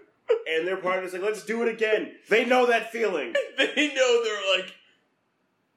And 0.47 0.68
their 0.68 0.76
partner's 0.76 1.14
like, 1.14 1.23
let's 1.23 1.42
do 1.42 1.62
it 1.62 1.68
again. 1.68 2.12
They 2.28 2.44
know 2.44 2.66
that 2.66 2.92
feeling. 2.92 3.32
They 3.56 3.94
know 3.94 4.23
they're 4.23 4.58
like, 4.58 4.75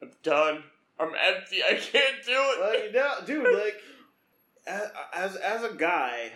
I'm 0.01 0.11
done. 0.23 0.63
I'm 0.99 1.13
empty. 1.15 1.63
I 1.63 1.75
can't 1.75 2.15
do 2.25 2.33
it. 2.33 2.59
Like, 2.59 2.83
you 2.83 2.91
know, 2.91 3.13
dude, 3.25 3.57
like, 3.63 3.75
as 5.13 5.35
as 5.37 5.63
a 5.63 5.73
guy, 5.73 6.31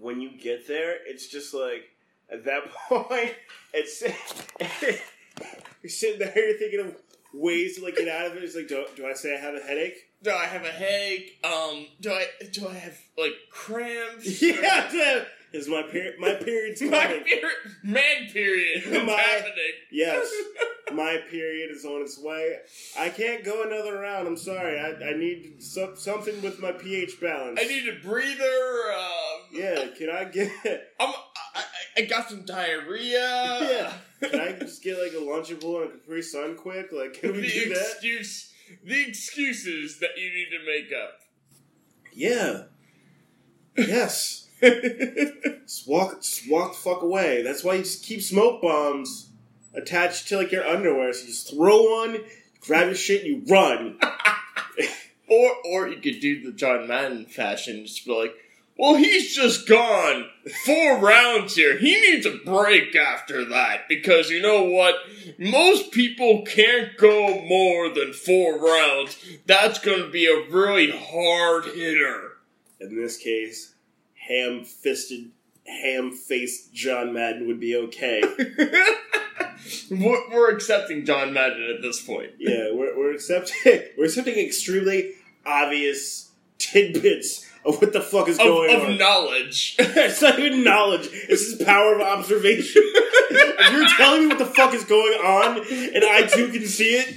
when 0.00 0.20
you 0.20 0.30
get 0.30 0.66
there, 0.66 0.96
it's 1.06 1.28
just 1.28 1.54
like 1.54 1.90
at 2.30 2.44
that 2.44 2.62
point, 2.88 3.34
it's 3.72 4.02
you're 5.82 5.90
sitting 5.90 6.18
there, 6.18 6.48
you're 6.48 6.58
thinking 6.58 6.80
of 6.80 6.96
ways 7.32 7.76
to 7.76 7.84
like 7.84 7.96
get 7.96 8.08
out 8.08 8.26
of 8.30 8.36
it. 8.36 8.44
It's 8.44 8.56
like, 8.56 8.68
do, 8.68 8.84
do 8.96 9.06
I 9.06 9.14
say 9.14 9.36
I 9.36 9.40
have 9.40 9.54
a 9.54 9.60
headache? 9.60 10.08
Do 10.24 10.30
I 10.32 10.46
have 10.46 10.64
a 10.64 10.70
headache? 10.70 11.38
Um, 11.44 11.86
do 12.00 12.10
I 12.10 12.26
do 12.50 12.66
I 12.66 12.72
have 12.74 12.98
like 13.18 13.34
cramps? 13.50 14.42
Yeah, 14.42 15.24
is 15.52 15.68
my 15.68 15.82
period. 15.82 16.14
My 16.18 16.34
period's 16.34 16.80
My 16.82 17.06
period, 17.06 17.44
man 17.84 18.30
period. 18.32 18.82
It's 18.86 19.06
My- 19.06 19.12
happening. 19.12 19.74
Yes, 19.92 20.28
my 20.92 21.18
period 21.30 21.70
is 21.70 21.84
on 21.84 22.00
its 22.02 22.18
way. 22.18 22.56
I 22.98 23.10
can't 23.10 23.44
go 23.44 23.62
another 23.62 23.98
round. 24.00 24.26
I'm 24.26 24.36
sorry. 24.36 24.78
I, 24.80 25.10
I 25.10 25.16
need 25.16 25.62
some, 25.62 25.94
something 25.96 26.40
with 26.42 26.58
my 26.58 26.72
pH 26.72 27.20
balance. 27.20 27.60
I 27.62 27.66
need 27.66 27.86
a 27.88 28.00
breather. 28.04 28.92
Um, 28.96 29.40
Yeah, 29.52 29.86
can 29.96 30.08
I 30.10 30.24
get? 30.24 30.50
I'm, 30.98 31.10
I, 31.10 31.12
I- 31.54 31.64
I 31.96 32.00
got 32.06 32.28
some 32.28 32.42
diarrhea. 32.44 33.12
Yeah. 33.20 33.92
Can 34.28 34.40
I 34.40 34.52
just 34.58 34.82
get 34.82 34.98
like 34.98 35.12
a 35.12 35.24
Lunchable 35.24 35.82
and 35.82 35.92
a 35.92 35.96
Capri 35.98 36.22
Sun 36.22 36.56
quick? 36.56 36.88
Like, 36.90 37.14
can 37.20 37.32
we 37.34 37.42
the 37.42 37.48
do 37.48 37.68
that? 37.74 37.90
excuse, 37.92 38.52
the 38.82 39.08
excuses 39.08 39.98
that 40.00 40.16
you 40.16 40.30
need 40.30 40.48
to 40.50 40.64
make 40.66 40.92
up. 40.92 41.20
Yeah. 42.12 42.64
Yes. 43.76 44.48
Just 44.62 45.86
walk, 45.88 46.22
just 46.22 46.48
walk 46.48 46.72
the 46.72 46.78
fuck 46.78 47.02
away. 47.02 47.42
That's 47.42 47.64
why 47.64 47.74
you 47.74 47.82
just 47.82 48.04
keep 48.04 48.22
smoke 48.22 48.62
bombs 48.62 49.30
attached 49.74 50.28
to 50.28 50.36
like 50.38 50.52
your 50.52 50.66
underwear. 50.66 51.12
So 51.12 51.22
you 51.22 51.26
just 51.26 51.50
throw 51.50 51.82
one, 51.82 52.18
grab 52.60 52.86
your 52.86 52.94
shit, 52.94 53.24
and 53.24 53.46
you 53.48 53.52
run. 53.52 53.98
Or, 55.26 55.50
or 55.64 55.88
you 55.88 56.00
could 56.00 56.20
do 56.20 56.44
the 56.44 56.52
John 56.52 56.86
Madden 56.86 57.24
fashion, 57.24 57.86
just 57.86 58.04
be 58.04 58.12
like, 58.12 58.34
"Well, 58.76 58.96
he's 58.96 59.34
just 59.34 59.68
gone 59.68 60.26
four 60.64 60.98
rounds 60.98 61.56
here. 61.56 61.78
He 61.78 62.00
needs 62.00 62.26
a 62.26 62.38
break 62.44 62.94
after 62.96 63.44
that 63.46 63.88
because 63.88 64.30
you 64.30 64.42
know 64.42 64.64
what? 64.64 64.96
Most 65.38 65.92
people 65.92 66.42
can't 66.42 66.96
go 66.96 67.40
more 67.42 67.88
than 67.88 68.12
four 68.12 68.58
rounds. 68.58 69.16
That's 69.46 69.78
going 69.78 70.02
to 70.02 70.10
be 70.10 70.26
a 70.26 70.50
really 70.50 70.90
hard 70.90 71.66
hitter." 71.66 72.32
In 72.80 72.96
this 72.96 73.16
case, 73.16 73.74
ham-fisted, 74.28 75.30
ham-faced 75.66 76.74
John 76.74 77.12
Madden 77.12 77.46
would 77.46 77.60
be 77.60 77.76
okay. 77.76 78.22
we're, 79.90 80.30
we're 80.30 80.50
accepting 80.50 81.04
John 81.04 81.32
Madden 81.32 81.70
at 81.74 81.82
this 81.82 82.02
point. 82.02 82.32
Yeah, 82.38 82.72
we're, 82.72 82.96
we're 82.96 83.12
accepting 83.12 83.82
we're 83.98 84.06
accepting 84.06 84.38
extremely 84.38 85.12
obvious 85.46 86.30
tidbits 86.58 87.50
of 87.64 87.80
what 87.80 87.92
the 87.92 88.00
fuck 88.00 88.28
is 88.28 88.38
Of, 88.38 88.44
going 88.46 88.74
of 88.76 88.82
on. 88.84 88.92
Of 88.92 88.98
knowledge. 88.98 89.76
it's 89.78 90.20
not 90.22 90.38
even 90.38 90.62
knowledge. 90.64 91.08
It's 91.12 91.50
just 91.52 91.64
power 91.64 91.94
of 91.94 92.00
observation. 92.02 92.82
if 92.84 93.72
you're 93.72 93.88
telling 93.96 94.22
me 94.22 94.26
what 94.28 94.38
the 94.38 94.46
fuck 94.46 94.74
is 94.74 94.84
going 94.84 95.18
on, 95.20 95.58
and 95.94 96.04
I 96.04 96.26
too 96.26 96.50
can 96.52 96.66
see 96.66 96.90
it, 96.96 97.08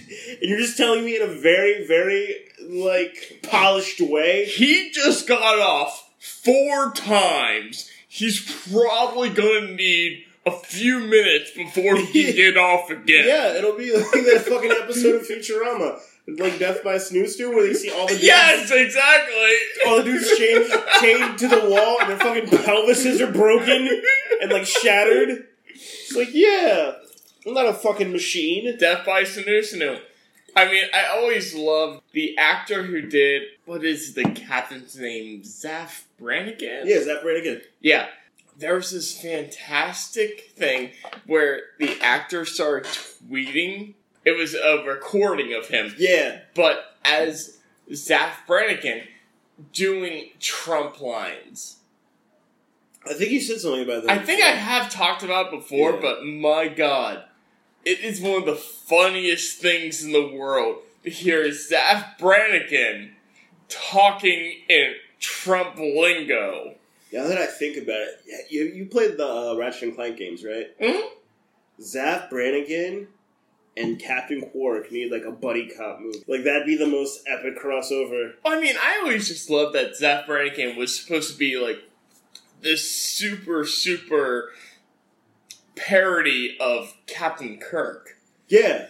and 0.42 0.50
you're 0.50 0.60
just 0.60 0.78
telling 0.78 1.04
me 1.06 1.16
in 1.18 1.22
a 1.22 1.28
very, 1.34 1.86
very 1.86 2.36
like 2.70 3.42
polished 3.44 4.02
way, 4.02 4.46
He 4.46 4.92
just 4.92 5.28
got 5.28 5.60
off 5.60 6.10
four 6.20 6.92
times. 6.94 7.90
He's 8.08 8.40
probably 8.72 9.30
gonna 9.30 9.72
need 9.74 10.24
a 10.46 10.52
few 10.52 11.00
minutes 11.02 11.52
before 11.52 11.98
he 11.98 12.32
get 12.34 12.58
off 12.58 12.90
again. 12.90 13.26
Yeah, 13.28 13.54
it'll 13.58 13.78
be 13.78 13.94
like 13.94 14.12
that 14.12 14.46
fucking 14.48 14.72
episode 14.72 15.16
of 15.16 15.22
Futurama, 15.28 16.00
like 16.28 16.60
Death 16.60 16.84
by 16.84 16.96
Snu-Snu, 16.96 17.50
where 17.54 17.66
they 17.68 17.74
see 17.74 17.90
all 17.92 18.06
the 18.08 18.14
dudes, 18.14 18.24
Yes, 18.24 18.70
exactly. 18.72 19.52
all 19.88 19.98
the 19.98 20.04
dudes 20.04 20.38
chained, 20.38 20.66
chained 21.00 21.40
to 21.40 21.48
the 21.48 21.70
wall, 21.70 21.98
and 22.02 22.10
their 22.10 22.18
fucking 22.20 22.46
pelvises 22.50 23.22
are 23.22 23.32
broken 23.32 24.02
and 24.42 24.52
like 24.52 24.66
shattered. 24.66 25.48
It's 25.74 26.16
like, 26.16 26.30
yeah, 26.34 26.94
I'm 27.46 27.54
not 27.54 27.66
a 27.68 27.74
fucking 27.74 28.12
machine. 28.12 28.78
Death 28.78 29.06
by 29.06 29.24
Sanu. 29.24 30.00
I 30.56 30.66
mean, 30.72 30.84
I 30.94 31.06
always 31.16 31.54
loved 31.54 32.02
the 32.14 32.36
actor 32.38 32.82
who 32.84 33.02
did 33.04 33.44
what 33.66 33.84
is 33.86 34.16
the 34.16 34.24
captain's 34.24 34.98
name? 34.98 35.44
Zapp 35.44 35.92
Brannigan? 36.20 36.82
Yeah, 36.86 37.00
that 37.06 37.22
Brannigan? 37.22 37.62
Yeah. 37.80 38.08
There 38.58 38.74
was 38.74 38.90
this 38.90 39.16
fantastic 39.22 40.52
thing 40.58 40.92
where 41.28 41.62
the 41.78 42.02
actor 42.02 42.44
started 42.44 42.90
tweeting. 42.92 43.94
It 44.28 44.36
was 44.36 44.54
a 44.56 44.84
recording 44.86 45.54
of 45.54 45.70
him, 45.70 45.96
Yeah, 45.98 46.40
but 46.54 46.98
as 47.06 47.60
Zapp 47.94 48.46
Brannigan 48.46 49.04
doing 49.72 50.32
Trump 50.42 51.00
lines. 51.00 51.78
I 53.10 53.14
think 53.14 53.32
you 53.32 53.40
said 53.40 53.62
something 53.62 53.84
about 53.84 54.04
that. 54.04 54.12
I 54.12 54.20
think 54.20 54.44
I 54.44 54.48
have 54.50 54.92
talked 54.92 55.24
about 55.24 55.46
it 55.46 55.52
before, 55.52 55.92
Yeah. 55.94 56.00
but 56.02 56.26
my 56.26 56.68
god, 56.68 57.24
it 57.86 58.02
is 58.02 58.20
one 58.20 58.36
of 58.36 58.46
the 58.46 58.58
funniest 58.58 59.60
things 59.62 60.04
in 60.04 60.12
the 60.12 60.28
world 60.28 60.80
to 61.06 61.10
hear 61.10 61.50
Zapp 61.54 62.20
Brannigan 62.20 63.16
talking 63.70 64.56
in 64.68 64.96
Trump 65.22 65.78
lingo. 65.78 66.76
Now 67.14 67.28
that 67.30 67.38
I 67.38 67.46
think 67.46 67.78
about 67.78 67.96
it, 68.02 68.22
yeah, 68.28 68.38
you 68.50 68.66
you 68.66 68.86
played 68.88 69.16
the 69.16 69.26
uh, 69.26 69.56
Ratchet 69.56 69.84
and 69.84 69.96
Clank 69.96 70.18
games, 70.18 70.44
right? 70.44 70.78
Mhm. 70.82 71.12
Zapp 71.80 72.30
Brannigan 72.30 73.08
and 73.78 74.00
Captain 74.00 74.42
Qwark 74.42 74.92
need 74.92 75.12
like 75.12 75.24
a 75.26 75.32
buddy 75.32 75.68
cop 75.70 76.00
movie. 76.00 76.24
Like 76.28 76.44
that'd 76.44 76.66
be 76.66 76.76
the 76.78 76.88
most 76.88 77.22
epic 77.28 77.58
crossover. 77.60 78.34
I 78.46 78.60
mean, 78.60 78.76
I 78.82 79.00
always 79.02 79.28
just 79.28 79.50
loved 79.50 79.76
that 79.76 79.96
Zapp 79.96 80.26
Brannigan 80.28 80.76
was 80.78 81.00
supposed 81.00 81.32
to 81.32 81.38
be 81.38 81.58
like 81.58 81.78
this 82.62 82.90
super, 82.90 83.66
super 83.66 84.52
parody 85.76 86.58
of 86.60 86.94
Captain 87.06 87.58
Kirk. 87.60 88.18
Yeah. 88.48 88.88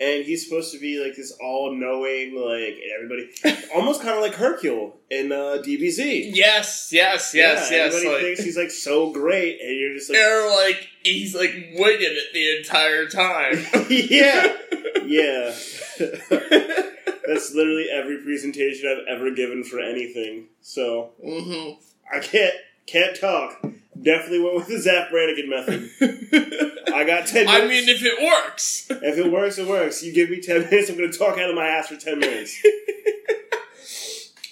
And 0.00 0.24
he's 0.24 0.48
supposed 0.48 0.72
to 0.72 0.80
be 0.80 1.02
like 1.04 1.14
this 1.14 1.30
all-knowing, 1.42 2.34
like 2.34 2.78
everybody, 2.96 3.28
almost 3.74 4.00
kind 4.00 4.14
of 4.16 4.22
like 4.22 4.32
Hercule 4.32 4.96
in 5.10 5.30
uh, 5.30 5.60
DBZ. 5.62 6.30
Yes, 6.34 6.88
yes, 6.90 7.34
yes, 7.34 7.34
yeah, 7.34 7.76
yes. 7.76 7.94
Everybody 7.94 8.08
Like, 8.08 8.22
thinks 8.22 8.42
he's 8.42 8.56
like 8.56 8.70
so 8.70 9.12
great, 9.12 9.60
and 9.60 9.78
you're 9.78 9.92
just 9.92 10.08
like, 10.08 10.18
they're 10.18 10.48
like, 10.56 10.88
he's 11.12 11.34
like 11.34 11.50
wigging 11.74 12.08
it 12.10 12.32
the 12.32 12.58
entire 12.58 13.06
time. 13.06 13.66
yeah, 13.90 14.56
yeah. 15.04 15.54
That's 17.26 17.54
literally 17.54 17.88
every 17.92 18.18
presentation 18.18 18.88
I've 18.88 19.16
ever 19.16 19.30
given 19.30 19.62
for 19.64 19.78
anything. 19.80 20.46
So 20.60 21.10
hmm 21.24 21.72
I 22.12 22.20
can't 22.20 22.54
can't 22.86 23.18
talk. 23.18 23.62
Definitely 24.02 24.40
went 24.40 24.54
with 24.56 24.68
the 24.68 24.78
Zapp 24.80 25.10
Brannigan 25.10 25.50
method. 25.50 25.90
I 26.94 27.04
got 27.04 27.26
ten 27.26 27.44
minutes. 27.46 27.50
I 27.50 27.66
mean, 27.68 27.88
if 27.88 28.02
it 28.02 28.18
works. 28.24 28.86
if 28.90 29.18
it 29.18 29.30
works, 29.30 29.58
it 29.58 29.68
works. 29.68 30.02
You 30.02 30.12
give 30.14 30.30
me 30.30 30.40
ten 30.40 30.62
minutes, 30.62 30.88
I'm 30.88 30.96
going 30.96 31.10
to 31.12 31.16
talk 31.18 31.38
out 31.38 31.50
of 31.50 31.54
my 31.54 31.66
ass 31.66 31.88
for 31.88 31.96
ten 31.96 32.18
minutes. 32.18 32.60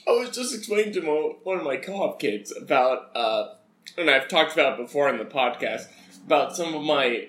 I 0.06 0.10
was 0.12 0.30
just 0.30 0.54
explaining 0.54 0.92
to 0.94 1.02
mo- 1.02 1.36
one 1.42 1.58
of 1.58 1.64
my 1.64 1.76
co-op 1.76 2.18
kids 2.20 2.54
about, 2.56 3.10
uh, 3.14 3.54
and 3.98 4.08
I've 4.10 4.28
talked 4.28 4.52
about 4.54 4.78
it 4.78 4.82
before 4.84 5.08
in 5.10 5.18
the 5.18 5.24
podcast, 5.26 5.86
about 6.28 6.54
some 6.54 6.74
of 6.74 6.82
my, 6.82 7.26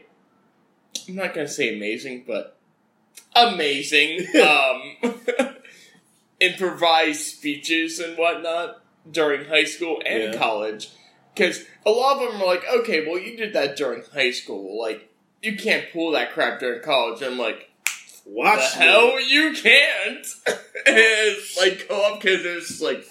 I'm 1.07 1.15
not 1.15 1.33
to 1.47 1.47
say 1.47 1.73
amazing, 1.73 2.25
but 2.27 2.57
amazing, 3.33 4.27
um, 4.43 5.15
improvised 6.41 7.21
speeches 7.21 7.99
and 7.99 8.17
whatnot 8.17 8.81
during 9.09 9.47
high 9.47 9.63
school 9.63 10.01
and 10.05 10.33
Yeah. 10.33 10.37
college. 10.39 10.89
Because 11.33 11.63
a 11.85 11.91
lot 11.91 12.21
of 12.21 12.33
them 12.33 12.41
are 12.41 12.45
like, 12.47 12.63
okay, 12.79 13.05
well, 13.07 13.17
you 13.17 13.37
did 13.37 13.53
that 13.53 13.77
during 13.77 14.03
high 14.13 14.31
school. 14.31 14.77
Like, 14.81 15.09
you 15.41 15.55
can't 15.55 15.85
pull 15.93 16.11
that 16.11 16.33
crap 16.33 16.59
during 16.59 16.81
college. 16.81 17.21
I'm 17.23 17.37
like, 17.37 17.69
Watch 18.25 18.73
the 18.73 18.79
me. 18.81 18.85
hell 18.85 19.21
you 19.21 19.53
can't. 19.53 20.27
and 20.85 21.35
like 21.57 21.87
co-op 21.87 22.21
kids 22.21 22.45
are 22.45 22.59
just 22.59 22.81
like, 22.81 23.05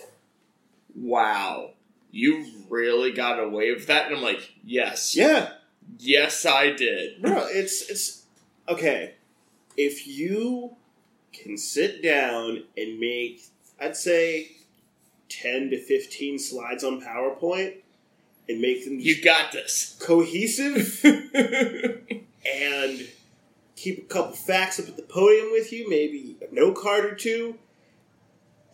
wow, 0.95 1.71
you 2.11 2.45
really 2.69 3.13
got 3.13 3.41
away 3.41 3.73
with 3.73 3.87
that? 3.87 4.07
And 4.09 4.17
I'm 4.17 4.23
like, 4.23 4.53
yes, 4.63 5.17
Yeah, 5.17 5.49
yes, 5.99 6.47
I 6.47 6.71
did. 6.73 7.23
bro. 7.23 7.47
It's 7.49 7.89
it's 7.91 8.23
okay. 8.69 9.15
If 9.77 10.07
you 10.07 10.77
can 11.33 11.57
sit 11.57 12.03
down 12.03 12.65
and 12.77 12.99
make, 12.99 13.43
I'd 13.81 13.97
say, 13.97 14.53
ten 15.29 15.71
to 15.71 15.79
fifteen 15.79 16.39
slides 16.39 16.83
on 16.85 17.01
PowerPoint, 17.01 17.77
and 18.49 18.61
make 18.61 18.85
them 18.85 18.99
You 18.99 19.23
got 19.23 19.53
this. 19.53 19.97
cohesive 20.01 21.01
and 21.05 23.09
keep 23.77 23.99
a 23.99 24.13
couple 24.13 24.33
facts 24.35 24.81
up 24.81 24.89
at 24.89 24.97
the 24.97 25.03
podium 25.03 25.51
with 25.53 25.73
you, 25.73 25.89
maybe 25.89 26.37
a 26.41 26.53
note 26.55 26.77
card 26.77 27.05
or 27.05 27.15
two. 27.15 27.57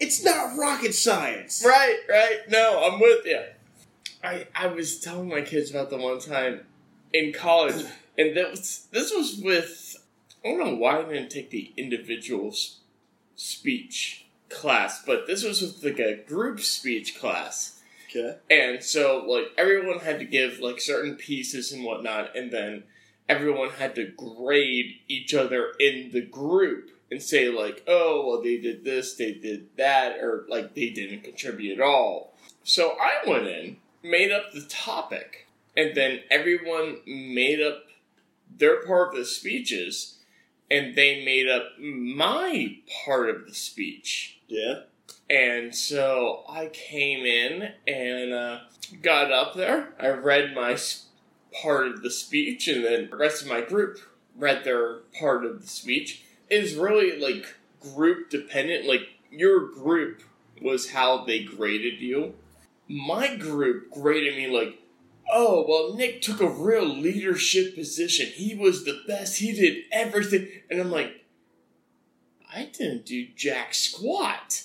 It's 0.01 0.25
not 0.25 0.57
rocket 0.59 0.95
science. 0.95 1.63
right, 1.67 1.99
right. 2.09 2.39
No, 2.49 2.83
I'm 2.85 3.01
with 3.01 3.25
you. 3.27 3.41
I 4.23 4.47
I 4.55 4.67
was 4.69 5.01
telling 5.01 5.29
my 5.29 5.43
kids 5.43 5.71
about 5.71 5.91
the 5.91 5.99
one 5.99 6.19
time 6.19 6.61
in 7.15 7.33
college, 7.33 7.87
and 8.19 8.37
that 8.37 8.51
was 8.51 8.87
this 8.91 9.11
was 9.11 9.41
with 9.43 9.97
I 10.45 10.49
don't 10.49 10.59
know 10.59 10.75
why 10.75 10.99
I 10.99 11.05
didn't 11.05 11.31
take 11.31 11.49
the 11.49 11.73
individual 11.79 12.55
speech 13.37 14.27
class, 14.51 15.03
but 15.07 15.27
this 15.27 15.43
was 15.43 15.63
with 15.63 15.83
like 15.83 15.99
a 15.99 16.23
group 16.23 16.61
speech 16.61 17.19
class. 17.19 17.81
Okay. 18.15 18.37
And 18.51 18.83
so, 18.83 19.25
like, 19.27 19.47
everyone 19.59 19.99
had 19.99 20.19
to 20.21 20.25
give, 20.25 20.61
like, 20.61 20.81
certain 20.81 21.17
pieces 21.17 21.73
and 21.73 21.85
whatnot, 21.85 22.37
and 22.37 22.53
then 22.53 22.85
everyone 23.29 23.71
had 23.71 23.95
to 23.97 24.13
grade 24.17 25.01
each 25.09 25.35
other 25.35 25.73
in 25.81 26.11
the 26.13 26.21
group 26.21 26.91
and 27.11 27.21
say, 27.21 27.49
like, 27.49 27.83
oh, 27.89 28.25
well, 28.27 28.43
they 28.43 28.59
did 28.59 28.85
this, 28.85 29.17
they 29.17 29.33
did 29.33 29.67
that, 29.77 30.19
or, 30.21 30.45
like, 30.49 30.75
they 30.75 30.91
didn't 30.91 31.25
contribute 31.25 31.79
at 31.79 31.85
all. 31.85 32.35
So 32.63 32.97
I 33.01 33.29
went 33.29 33.49
in, 33.49 33.79
made 34.03 34.31
up 34.31 34.53
the 34.53 34.63
topic, 34.63 35.49
and 35.77 35.95
then 35.95 36.21
everyone 36.31 36.99
made 37.07 37.61
up 37.61 37.85
their 38.57 38.85
part 38.85 39.15
of 39.15 39.21
the 39.21 39.25
speeches, 39.25 40.19
and 40.71 40.95
they 40.95 41.25
made 41.25 41.49
up 41.49 41.79
my 41.79 42.79
part 43.05 43.29
of 43.29 43.47
the 43.47 43.55
speech. 43.55 44.39
Yeah. 44.49 44.81
And 45.29 45.75
so 45.75 46.45
I 46.49 46.67
came 46.67 47.25
in 47.25 47.73
and 47.87 48.33
uh, 48.33 48.61
got 49.03 49.33
up 49.33 49.55
there. 49.55 49.95
I 49.99 50.09
read 50.09 50.55
my 50.55 50.77
part 51.63 51.89
of 51.89 52.03
the 52.03 52.11
speech, 52.11 52.69
and 52.69 52.85
then 52.85 53.09
the 53.11 53.17
rest 53.17 53.43
of 53.43 53.49
my 53.49 53.61
group 53.61 53.99
read 54.37 54.65
their 54.65 54.99
part 55.19 55.45
of 55.45 55.63
the 55.63 55.69
speech. 55.69 56.25
It's 56.51 56.75
really 56.75 57.19
like 57.19 57.55
group 57.81 58.31
dependent. 58.31 58.87
Like 58.87 59.09
your 59.31 59.69
group 59.69 60.23
was 60.61 60.91
how 60.91 61.25
they 61.25 61.43
graded 61.43 62.01
you. 62.01 62.35
My 62.89 63.37
group 63.37 63.91
graded 63.91 64.37
me 64.37 64.47
like, 64.49 64.79
oh, 65.33 65.65
well, 65.69 65.95
Nick 65.95 66.23
took 66.23 66.41
a 66.41 66.49
real 66.49 66.87
leadership 66.87 67.75
position. 67.75 68.27
He 68.27 68.55
was 68.55 68.85
the 68.85 69.01
best. 69.07 69.39
He 69.39 69.53
did 69.53 69.85
everything. 69.93 70.49
And 70.71 70.81
I'm 70.81 70.91
like, 70.91 71.25
I 72.53 72.71
didn't 72.73 73.07
do 73.07 73.27
jack 73.37 73.75
squat. 73.75 74.63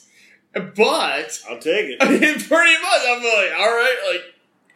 But 0.53 1.39
I'll 1.49 1.59
take 1.59 1.89
it. 1.89 1.97
I 2.01 2.09
mean, 2.09 2.19
pretty 2.19 2.81
much, 2.81 3.01
I'm 3.07 3.23
like, 3.23 3.59
all 3.59 3.67
right, 3.67 3.97
like, 4.11 4.21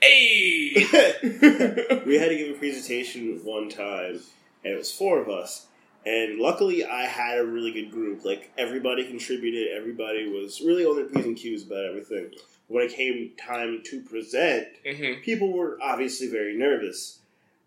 hey. 0.02 0.74
we 2.06 2.18
had 2.18 2.30
to 2.30 2.36
give 2.38 2.56
a 2.56 2.60
presentation 2.60 3.40
one 3.44 3.70
time, 3.70 4.20
and 4.64 4.74
it 4.74 4.78
was 4.78 4.92
four 4.92 5.20
of 5.20 5.30
us. 5.30 5.68
And 6.06 6.40
luckily, 6.40 6.84
I 6.86 7.04
had 7.06 7.38
a 7.40 7.46
really 7.46 7.72
good 7.72 7.92
group. 7.92 8.26
Like 8.26 8.52
everybody 8.58 9.06
contributed. 9.06 9.70
Everybody 9.76 10.28
was 10.28 10.62
really 10.62 10.86
on 10.86 10.96
their 10.96 11.06
p's 11.06 11.26
and 11.26 11.38
q's 11.38 11.64
about 11.66 11.86
everything. 11.86 12.32
When 12.68 12.86
it 12.86 12.94
came 12.94 13.32
time 13.38 13.82
to 13.86 14.02
present, 14.02 14.68
hmm 14.86 15.22
people 15.24 15.54
were 15.54 15.78
obviously 15.82 16.28
very 16.28 16.58
nervous. 16.58 17.20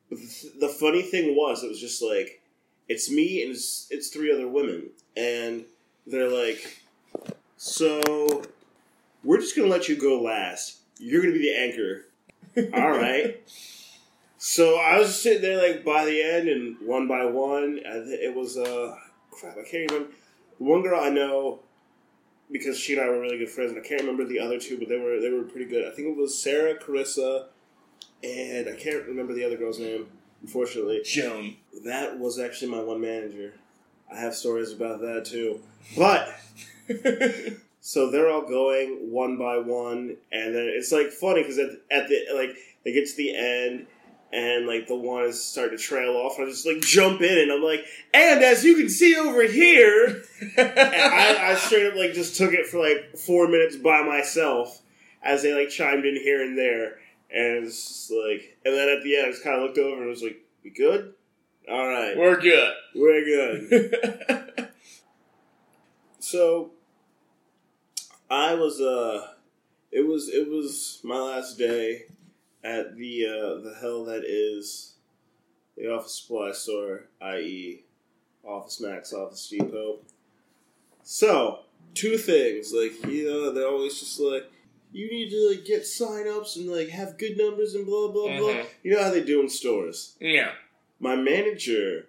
But 0.09 0.19
the, 0.19 0.53
the 0.61 0.69
funny 0.69 1.03
thing 1.03 1.35
was, 1.37 1.63
it 1.65 1.69
was 1.69 1.81
just 1.81 2.03
like, 2.03 2.41
it's 2.89 3.11
me 3.11 3.43
and 3.43 3.53
it's, 3.53 3.89
it's 3.91 4.09
three 4.09 4.33
other 4.33 4.47
women. 4.49 4.91
And 5.17 5.65
they're 6.07 6.31
like, 6.31 6.81
so 7.57 8.43
we're 9.25 9.41
just 9.41 9.57
going 9.57 9.69
to 9.69 9.73
let 9.75 9.89
you 9.89 9.97
go 9.97 10.21
last. 10.23 10.79
You're 10.99 11.23
going 11.23 11.35
to 11.35 11.39
be 11.41 11.47
the 11.49 11.57
anchor. 11.57 12.05
All 12.81 12.91
right. 12.91 13.43
So 14.49 14.77
I 14.77 14.97
was 14.97 15.21
sitting 15.21 15.43
there, 15.43 15.59
like, 15.61 15.85
by 15.85 16.05
the 16.05 16.23
end, 16.23 16.49
and 16.49 16.77
one 16.81 17.09
by 17.09 17.25
one, 17.25 17.81
it 17.85 18.33
was, 18.33 18.57
uh, 18.57 18.95
crap, 19.33 19.59
I 19.59 19.69
can't 19.69 19.91
remember. 19.91 20.15
One 20.59 20.83
girl 20.83 21.01
I 21.01 21.09
know, 21.09 21.59
because 22.53 22.79
she 22.79 22.93
and 22.93 23.03
I 23.03 23.09
were 23.09 23.21
really 23.21 23.39
good 23.39 23.51
friends, 23.51 23.73
and 23.73 23.85
I 23.85 23.85
can't 23.85 24.03
remember 24.03 24.25
the 24.25 24.39
other 24.39 24.61
two, 24.61 24.79
but 24.79 24.89
they 24.89 24.99
were 24.99 25.19
they 25.21 25.31
were 25.31 25.43
pretty 25.43 25.69
good. 25.69 25.85
I 25.85 25.91
think 25.91 26.07
it 26.07 26.17
was 26.17 26.41
Sarah, 26.41 26.79
Carissa, 26.79 27.47
and 28.23 28.69
I 28.69 28.77
can't 28.77 29.05
remember 29.07 29.35
the 29.35 29.43
other 29.43 29.57
girl's 29.57 29.81
name, 29.81 30.07
unfortunately. 30.43 31.03
Joan. 31.05 31.57
That 31.85 32.21
was 32.21 32.39
actually 32.39 32.71
my 32.71 32.81
one 32.81 33.01
manager. 33.01 33.55
I 34.09 34.21
have 34.21 34.37
stories 34.37 34.71
about 34.71 35.01
that 35.01 35.25
too. 35.25 35.61
But 35.99 36.33
so 37.81 38.13
they're 38.13 38.31
all 38.31 38.49
going 38.49 39.11
one 39.11 39.39
by 39.39 39.59
one, 39.59 40.19
and 40.31 40.55
then 40.55 40.71
it's 40.73 40.93
like 40.93 41.11
funny 41.11 41.43
because 41.43 41.59
at, 41.59 41.71
at 41.91 42.09
the 42.09 42.27
like 42.33 42.57
they 42.85 42.93
get 42.93 43.09
to 43.09 43.17
the 43.17 43.37
end. 43.37 43.89
And 44.33 44.67
like 44.67 44.89
the 44.89 44.97
one 44.97 45.25
is 45.25 45.43
starting 45.43 45.79
to 45.79 45.83
trail 45.83 46.11
off, 46.17 46.37
and 46.39 46.47
I 46.47 46.51
just 46.51 46.67
like 46.67 46.81
jump 46.81 47.21
in, 47.23 47.39
and 47.39 47.53
I'm 47.53 47.63
like, 47.63 47.85
and 48.13 48.43
as 48.43 48.65
you 48.65 48.75
can 48.77 48.89
see 48.89 49.17
over 49.17 49.43
here, 49.45 50.23
I, 50.59 51.39
I 51.41 51.55
straight 51.55 51.87
up 51.87 51.95
like 51.95 52.13
just 52.13 52.37
took 52.37 52.53
it 52.53 52.67
for 52.67 52.79
like 52.81 53.17
four 53.17 53.47
minutes 53.49 53.77
by 53.77 54.03
myself 54.03 54.83
as 55.23 55.43
they 55.43 55.55
like 55.55 55.71
chimed 55.71 56.05
in 56.05 56.17
here 56.17 56.43
and 56.43 56.59
there, 56.59 56.99
and 57.31 57.65
it's 57.67 57.87
just 57.89 58.11
like, 58.11 58.59
and 58.65 58.75
then 58.75 58.89
at 58.89 59.05
the 59.05 59.17
end, 59.17 59.27
I 59.27 59.31
just 59.31 59.45
kind 59.45 59.57
of 59.57 59.63
looked 59.63 59.79
over 59.79 60.01
and 60.01 60.11
was 60.11 60.23
like, 60.25 60.39
"We 60.65 60.71
good? 60.71 61.15
All 61.71 61.87
right, 61.89 62.17
We're 62.17 62.41
good. 62.41 62.75
we're 62.95 63.25
good." 63.25 64.69
So, 66.19 66.73
I 68.29 68.55
was 68.55 68.81
uh, 68.81 69.29
it 69.93 70.05
was 70.05 70.29
it 70.29 70.49
was 70.49 71.01
my 71.05 71.17
last 71.19 71.57
day 71.57 72.07
at 72.67 72.97
the 72.97 73.27
uh, 73.27 73.63
the 73.63 73.75
hell 73.81 74.05
that 74.07 74.25
is 74.27 74.95
the 75.77 75.87
office 75.93 76.15
supply 76.21 76.53
store, 76.53 77.05
i.e., 77.23 77.83
Office 78.45 78.81
Max, 78.81 79.13
Office 79.13 79.49
Depot. 79.49 79.99
So, 81.03 81.61
two 81.95 82.17
things 82.19 82.73
like 82.73 82.93
you 83.07 83.27
know 83.29 83.53
they're 83.53 83.69
always 83.69 83.99
just 84.01 84.19
like 84.21 84.51
you 84.93 85.11
need 85.11 85.31
to 85.31 85.51
like 85.51 85.65
get 85.65 85.87
sign-ups 85.87 86.57
and 86.57 86.69
like 86.69 86.89
have 86.89 87.19
good 87.19 87.37
numbers 87.37 87.75
and 87.75 87.87
blah 87.87 88.09
blah 88.09 88.37
blah. 88.39 88.49
Mhm. 88.51 88.67
You 88.83 88.93
know 88.95 89.03
how 89.03 89.11
they 89.11 89.23
do 89.25 89.41
in 89.41 89.49
stores. 89.49 90.17
yeah. 90.21 90.53
My 90.99 91.15
manager 91.15 92.07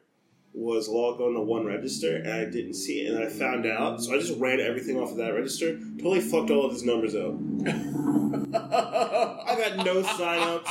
was 0.58 0.90
logged 0.90 1.22
on 1.22 1.34
to 1.34 1.42
one 1.42 1.66
register 1.66 2.16
and 2.18 2.32
I 2.32 2.46
didn't 2.46 2.74
see 2.74 3.02
it 3.02 3.10
and 3.10 3.18
then 3.18 3.24
I 3.24 3.30
found 3.30 3.66
out, 3.66 4.02
so 4.02 4.16
I 4.16 4.20
just 4.20 4.40
ran 4.40 4.60
everything 4.60 4.98
off 4.98 5.12
of 5.12 5.18
that 5.18 5.34
register. 5.34 5.78
Totally 5.98 6.20
fucked 6.22 6.50
all 6.50 6.66
of 6.66 6.72
his 6.72 6.84
numbers 6.84 7.14
up. 7.14 7.34
I 8.56 9.56
got 9.56 9.86
no 9.86 10.02
sign-ups. 10.02 10.70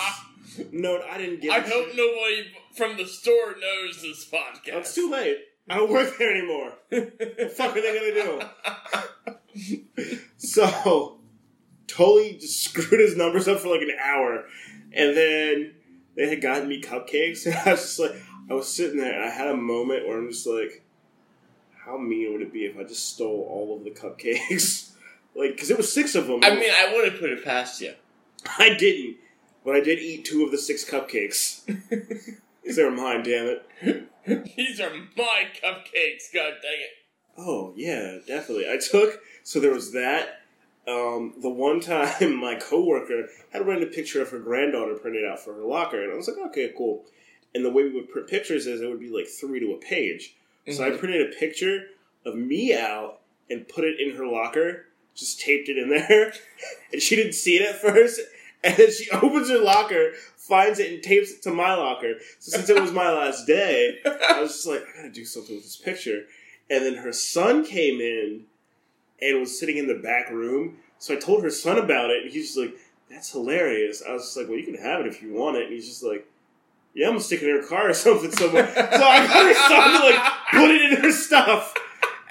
No, 0.73 1.01
I 1.11 1.19
didn't 1.19 1.41
get. 1.41 1.51
I 1.53 1.61
hope 1.61 1.89
shit. 1.89 1.97
nobody 1.97 2.47
from 2.75 2.97
the 2.97 3.05
store 3.05 3.55
knows 3.61 4.03
this 4.03 4.25
podcast. 4.29 4.79
It's 4.79 4.95
too 4.95 5.11
late. 5.11 5.39
I 5.69 5.77
don't 5.77 5.91
work 5.91 6.17
there 6.19 6.35
anymore. 6.35 6.73
What 6.89 7.19
the 7.19 7.53
fuck 7.55 7.77
are 7.77 7.81
they 7.81 8.15
gonna 8.15 8.49
do? 9.25 9.37
So, 10.39 11.19
totally 11.87 12.35
just 12.35 12.63
screwed 12.63 13.01
his 13.01 13.17
numbers 13.17 13.49
up 13.49 13.59
for 13.59 13.69
like 13.69 13.81
an 13.81 13.97
hour, 14.01 14.45
and 14.93 15.17
then 15.17 15.75
they 16.15 16.29
had 16.29 16.41
gotten 16.41 16.69
me 16.69 16.81
cupcakes, 16.81 17.47
and 17.47 17.55
I 17.55 17.73
was 17.73 17.81
just 17.81 17.99
like, 17.99 18.13
I 18.49 18.55
was 18.55 18.69
sitting 18.69 18.99
there, 18.99 19.13
and 19.13 19.25
I 19.25 19.33
had 19.33 19.49
a 19.49 19.57
moment 19.57 20.07
where 20.07 20.19
I'm 20.19 20.31
just 20.31 20.47
like, 20.47 20.83
how 21.85 21.99
mean 21.99 22.33
would 22.33 22.43
it 22.43 22.53
be 22.53 22.65
if 22.65 22.79
I 22.79 22.85
just 22.85 23.15
stole 23.15 23.47
all 23.51 23.77
of 23.77 23.85
the 23.85 23.91
cupcakes? 23.91 24.91
like, 25.35 25.53
because 25.53 25.71
it 25.71 25.77
was 25.77 25.93
six 25.93 26.15
of 26.15 26.27
them. 26.27 26.41
I 26.43 26.51
mean, 26.51 26.71
I 26.71 26.93
wouldn't 26.95 27.21
put 27.21 27.31
it 27.31 27.45
past 27.45 27.81
you. 27.81 27.95
I 28.59 28.75
didn't, 28.75 29.17
but 29.65 29.75
I 29.75 29.81
did 29.81 29.99
eat 29.99 30.25
two 30.25 30.45
of 30.45 30.51
the 30.51 30.59
six 30.59 30.89
cupcakes. 30.89 31.65
they 32.77 32.83
were 32.83 32.91
mine, 32.91 33.23
damn 33.23 33.47
it. 33.47 34.57
These 34.57 34.81
are 34.81 34.91
my 35.17 35.49
cupcakes, 35.63 36.33
god 36.33 36.55
dang 36.63 36.81
it. 36.81 36.91
Oh 37.39 37.73
yeah, 37.77 38.19
definitely. 38.27 38.67
I 38.71 38.79
took 38.79 39.21
so 39.43 39.61
there 39.61 39.73
was 39.73 39.93
that. 39.93 40.41
Um, 40.89 41.35
the 41.43 41.51
one 41.51 41.81
time 41.81 42.37
my 42.37 42.55
coworker 42.55 43.29
had 43.53 43.63
a 43.63 43.65
random 43.65 43.89
picture 43.91 44.23
of 44.23 44.31
her 44.31 44.39
granddaughter 44.39 44.95
printed 44.95 45.25
out 45.25 45.41
for 45.41 45.55
her 45.55 45.65
locker, 45.65 46.03
and 46.03 46.13
I 46.13 46.17
was 46.17 46.29
like, 46.29 46.39
okay, 46.49 46.73
cool. 46.77 47.05
And 47.57 47.65
the 47.65 47.71
way 47.71 47.85
we 47.85 47.91
would 47.95 48.11
print 48.11 48.29
pictures 48.29 48.67
is 48.67 48.83
it 48.83 48.87
would 48.89 49.01
be 49.01 49.09
like 49.09 49.27
three 49.27 49.61
to 49.61 49.73
a 49.73 49.79
page. 49.79 50.37
So 50.71 50.85
I 50.85 50.91
Mhm. 50.91 50.99
printed 50.99 51.23
a 51.23 51.35
picture 51.35 51.89
of 52.27 52.37
me 52.37 52.75
out 52.75 53.23
and 53.49 53.67
put 53.67 53.85
it 53.85 53.99
in 53.99 54.11
her 54.17 54.27
locker, 54.27 54.85
just 55.15 55.41
taped 55.41 55.71
it 55.71 55.79
in 55.79 55.89
there, 55.89 56.35
and 56.93 57.01
she 57.01 57.17
didn't 57.17 57.33
see 57.33 57.57
it 57.57 57.63
at 57.63 57.81
first. 57.81 58.21
And 58.65 58.77
then 58.79 58.91
she 58.91 59.09
opens 59.11 59.49
her 59.49 59.59
locker, 59.59 60.13
finds 60.37 60.81
it, 60.81 60.93
and 60.93 61.01
tapes 61.03 61.31
it 61.31 61.41
to 61.43 61.51
my 61.51 61.75
locker. 61.75 62.15
So 62.41 62.57
since 62.57 62.69
it 62.69 62.81
was 62.81 62.91
my 62.91 63.11
last 63.21 63.47
day, 63.47 64.01
I 64.05 64.41
was 64.41 64.53
just 64.55 64.67
like, 64.67 64.83
I 64.83 64.97
gotta 64.97 65.11
do 65.11 65.25
something 65.25 65.55
with 65.55 65.63
this 65.65 65.77
picture. 65.77 66.25
And 66.69 66.85
then 66.85 66.97
her 66.97 67.13
son 67.13 67.65
came 67.65 68.01
in 68.01 68.47
and 69.23 69.39
was 69.41 69.57
sitting 69.57 69.77
in 69.77 69.87
the 69.87 69.95
back 69.95 70.31
room. 70.31 70.79
So 70.99 71.15
I 71.15 71.19
told 71.19 71.45
her 71.45 71.51
son 71.51 71.79
about 71.79 72.11
it, 72.11 72.25
and 72.25 72.33
he's 72.33 72.47
just 72.55 72.59
like, 72.59 72.75
That's 73.09 73.31
hilarious. 73.31 74.03
I 74.03 74.13
was 74.15 74.23
just 74.25 74.37
like, 74.37 74.49
Well, 74.49 74.59
you 74.59 74.65
can 74.65 74.83
have 74.83 75.01
it 75.01 75.07
if 75.07 75.23
you 75.23 75.33
want 75.33 75.57
it. 75.59 75.65
And 75.67 75.73
he's 75.73 75.87
just 75.87 76.03
like, 76.03 76.27
Yeah, 76.97 77.09
I'm 77.09 77.13
gonna 77.13 77.21
stick 77.25 77.43
it 77.43 77.49
in 77.51 77.61
her 77.61 77.69
car 77.69 77.91
or 77.91 77.93
something 77.93 78.33
somewhere. 78.33 78.67
so 78.75 78.81
I 78.81 79.27
got 79.27 79.47
her 79.47 79.55
son 79.55 80.01
to 80.01 80.07
like 80.09 80.33
put 80.51 80.71
it 80.71 80.93
in 80.93 81.03
her 81.03 81.13
stuff. 81.13 81.75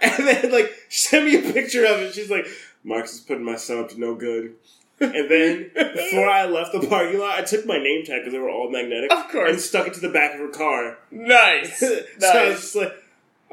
And 0.01 0.27
then 0.27 0.51
like 0.51 0.73
she 0.89 1.07
sent 1.07 1.25
me 1.25 1.35
a 1.37 1.53
picture 1.53 1.85
of 1.85 1.99
it. 2.01 2.15
She's 2.15 2.31
like, 2.31 2.47
Marcus 2.83 3.13
is 3.13 3.19
putting 3.21 3.45
my 3.45 3.57
son 3.57 3.79
up 3.79 3.89
to 3.89 3.99
no 3.99 4.15
good. 4.15 4.55
And 4.99 5.29
then 5.29 5.71
before 5.73 6.27
I 6.27 6.45
left 6.45 6.71
the 6.71 6.87
parking 6.87 7.19
lot, 7.19 7.37
I 7.37 7.43
took 7.43 7.65
my 7.65 7.77
name 7.77 8.05
tag 8.05 8.21
because 8.21 8.33
they 8.33 8.39
were 8.39 8.49
all 8.49 8.71
magnetic 8.71 9.11
Of 9.11 9.29
course. 9.29 9.51
and 9.51 9.59
stuck 9.59 9.87
it 9.87 9.93
to 9.95 9.99
the 9.99 10.09
back 10.09 10.33
of 10.33 10.39
her 10.39 10.47
car. 10.49 10.97
Nice. 11.11 11.79
so 11.79 11.87
I 12.23 12.49
was 12.49 12.61
just 12.61 12.75
like, 12.75 12.93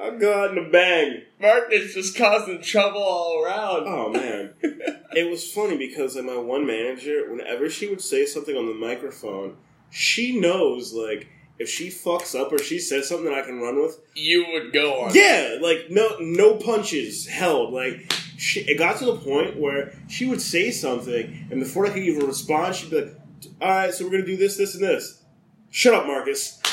I'm 0.00 0.18
going 0.18 0.54
to 0.54 0.70
bang. 0.70 1.22
Mark 1.40 1.68
is 1.72 1.94
just 1.94 2.16
causing 2.16 2.62
trouble 2.62 3.02
all 3.02 3.42
around. 3.44 3.84
Oh 3.86 4.08
man, 4.08 4.54
it 4.62 5.28
was 5.30 5.52
funny 5.52 5.76
because 5.76 6.16
like 6.16 6.24
my 6.24 6.38
one 6.38 6.66
manager, 6.66 7.30
whenever 7.30 7.68
she 7.68 7.88
would 7.88 8.00
say 8.00 8.24
something 8.24 8.56
on 8.56 8.66
the 8.66 8.74
microphone, 8.74 9.56
she 9.92 10.40
knows 10.40 10.92
like 10.92 11.28
if 11.58 11.68
she 11.68 11.88
fucks 11.88 12.34
up 12.38 12.50
or 12.52 12.58
she 12.58 12.80
says 12.80 13.08
something 13.08 13.26
that 13.26 13.34
I 13.34 13.42
can 13.42 13.60
run 13.60 13.80
with. 13.80 14.00
You 14.16 14.46
would 14.52 14.72
go 14.72 15.02
on. 15.02 15.14
Yeah, 15.14 15.58
like 15.60 15.86
no 15.90 16.16
no 16.18 16.56
punches 16.56 17.26
held. 17.28 17.72
Like 17.72 18.12
she, 18.36 18.60
it 18.62 18.78
got 18.78 18.96
to 18.98 19.04
the 19.04 19.16
point 19.16 19.60
where 19.60 19.92
she 20.08 20.26
would 20.26 20.40
say 20.42 20.70
something, 20.72 21.46
and 21.50 21.60
before 21.60 21.86
I 21.86 21.90
could 21.90 22.02
even 22.02 22.26
respond, 22.26 22.74
she'd 22.74 22.90
be 22.90 23.02
like, 23.02 23.14
"All 23.60 23.68
right, 23.68 23.94
so 23.94 24.04
we're 24.04 24.10
gonna 24.12 24.26
do 24.26 24.36
this, 24.36 24.56
this, 24.56 24.74
and 24.74 24.82
this." 24.82 25.22
Shut 25.70 25.94
up, 25.94 26.06
Marcus. 26.06 26.60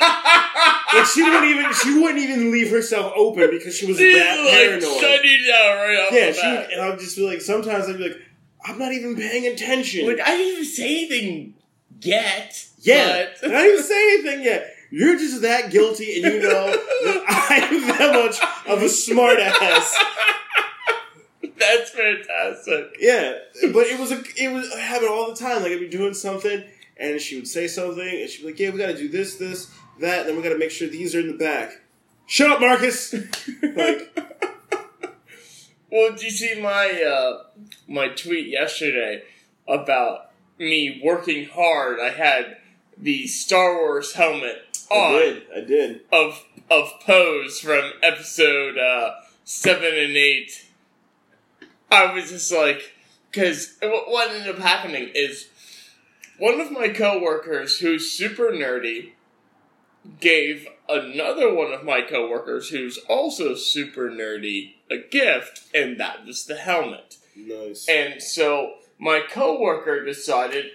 Like 0.00 1.04
she 1.06 1.22
wouldn't 1.22 1.44
even 1.44 1.72
she 1.74 1.94
wouldn't 2.00 2.18
even 2.20 2.50
leave 2.52 2.70
herself 2.70 3.12
open 3.16 3.50
because 3.50 3.76
she 3.76 3.84
was 3.86 3.98
She's 3.98 4.14
that 4.16 4.38
like 4.40 4.52
paranoid. 4.54 5.00
shut 5.00 5.24
you 5.24 5.46
down 5.52 5.76
right 5.76 5.98
off 6.06 6.12
Yeah, 6.12 6.26
the 6.28 6.32
she 6.32 6.40
bat. 6.40 6.66
would, 6.68 6.70
and 6.78 6.80
I'd 6.92 6.98
just 6.98 7.16
be 7.16 7.26
like, 7.26 7.40
sometimes 7.42 7.88
I'd 7.88 7.98
be 7.98 8.08
like, 8.08 8.18
I'm 8.64 8.78
not 8.78 8.92
even 8.92 9.14
paying 9.16 9.46
attention. 9.52 10.06
Like 10.06 10.20
I 10.20 10.30
didn't 10.36 10.52
even 10.54 10.64
say 10.64 10.84
anything 11.08 11.54
yet. 12.00 12.64
yeah, 12.78 13.26
but- 13.40 13.50
I 13.50 13.62
didn't 13.62 13.72
even 13.72 13.84
say 13.84 14.14
anything 14.14 14.42
yet. 14.44 14.74
You're 14.90 15.18
just 15.18 15.42
that 15.42 15.70
guilty, 15.70 16.22
and 16.22 16.32
you 16.34 16.40
know 16.42 16.66
that 17.04 17.24
I'm 17.60 17.86
that 17.88 18.12
much 18.24 18.40
of 18.72 18.82
a 18.82 18.88
smart 18.88 19.38
ass. 19.38 19.94
That's 21.58 21.90
fantastic. 21.90 22.96
Yeah, 22.98 23.34
but 23.72 23.86
it 23.86 23.98
was 24.00 24.12
a 24.12 24.22
it 24.36 24.52
was 24.52 24.72
have 24.74 25.02
all 25.04 25.28
the 25.28 25.36
time. 25.36 25.62
Like 25.62 25.72
I'd 25.72 25.80
be 25.80 25.88
doing 25.88 26.14
something, 26.14 26.64
and 26.96 27.20
she 27.20 27.36
would 27.36 27.48
say 27.48 27.66
something, 27.66 28.00
and 28.08 28.30
she'd 28.30 28.42
be 28.42 28.48
like, 28.48 28.58
"Yeah, 28.58 28.70
we 28.70 28.78
got 28.78 28.86
to 28.86 28.96
do 28.96 29.08
this, 29.08 29.34
this, 29.36 29.70
that. 30.00 30.24
Then 30.26 30.36
we 30.36 30.42
got 30.42 30.50
to 30.50 30.58
make 30.58 30.70
sure 30.70 30.88
these 30.88 31.14
are 31.14 31.20
in 31.20 31.28
the 31.28 31.36
back." 31.36 31.72
Shut 32.26 32.50
up, 32.50 32.60
Marcus. 32.60 33.14
Like, 33.62 34.18
Well, 35.90 36.12
did 36.12 36.22
you 36.22 36.30
see 36.30 36.60
my 36.60 37.02
uh, 37.02 37.42
my 37.88 38.08
tweet 38.08 38.48
yesterday 38.48 39.22
about 39.66 40.27
me 40.58 41.00
working 41.04 41.48
hard? 41.48 42.00
I 42.00 42.10
had 42.10 42.58
the 42.96 43.26
Star 43.26 43.74
Wars 43.74 44.14
helmet 44.14 44.84
on. 44.90 45.14
I 45.14 45.18
did, 45.18 45.42
I 45.56 45.60
did. 45.60 46.00
of 46.12 46.44
of 46.70 46.92
Poe's 47.04 47.60
from 47.60 47.92
episode 48.02 48.76
uh, 48.76 49.14
seven 49.44 49.94
and 49.94 50.16
eight. 50.16 50.66
I 51.90 52.12
was 52.12 52.30
just 52.30 52.52
like, 52.52 52.92
because 53.30 53.76
what 53.80 54.30
ended 54.30 54.54
up 54.54 54.60
happening 54.60 55.10
is 55.14 55.48
one 56.38 56.60
of 56.60 56.70
my 56.70 56.88
coworkers 56.88 57.78
who's 57.78 58.10
super 58.10 58.50
nerdy 58.52 59.12
gave 60.20 60.66
another 60.88 61.52
one 61.52 61.72
of 61.72 61.84
my 61.84 62.02
coworkers 62.02 62.68
who's 62.68 62.98
also 63.08 63.54
super 63.54 64.10
nerdy 64.10 64.74
a 64.90 64.98
gift, 64.98 65.64
and 65.74 65.98
that 65.98 66.24
was 66.24 66.46
the 66.46 66.56
helmet. 66.56 67.16
Nice. 67.36 67.88
And 67.88 68.22
so 68.22 68.74
my 68.98 69.22
coworker 69.30 70.04
decided 70.04 70.66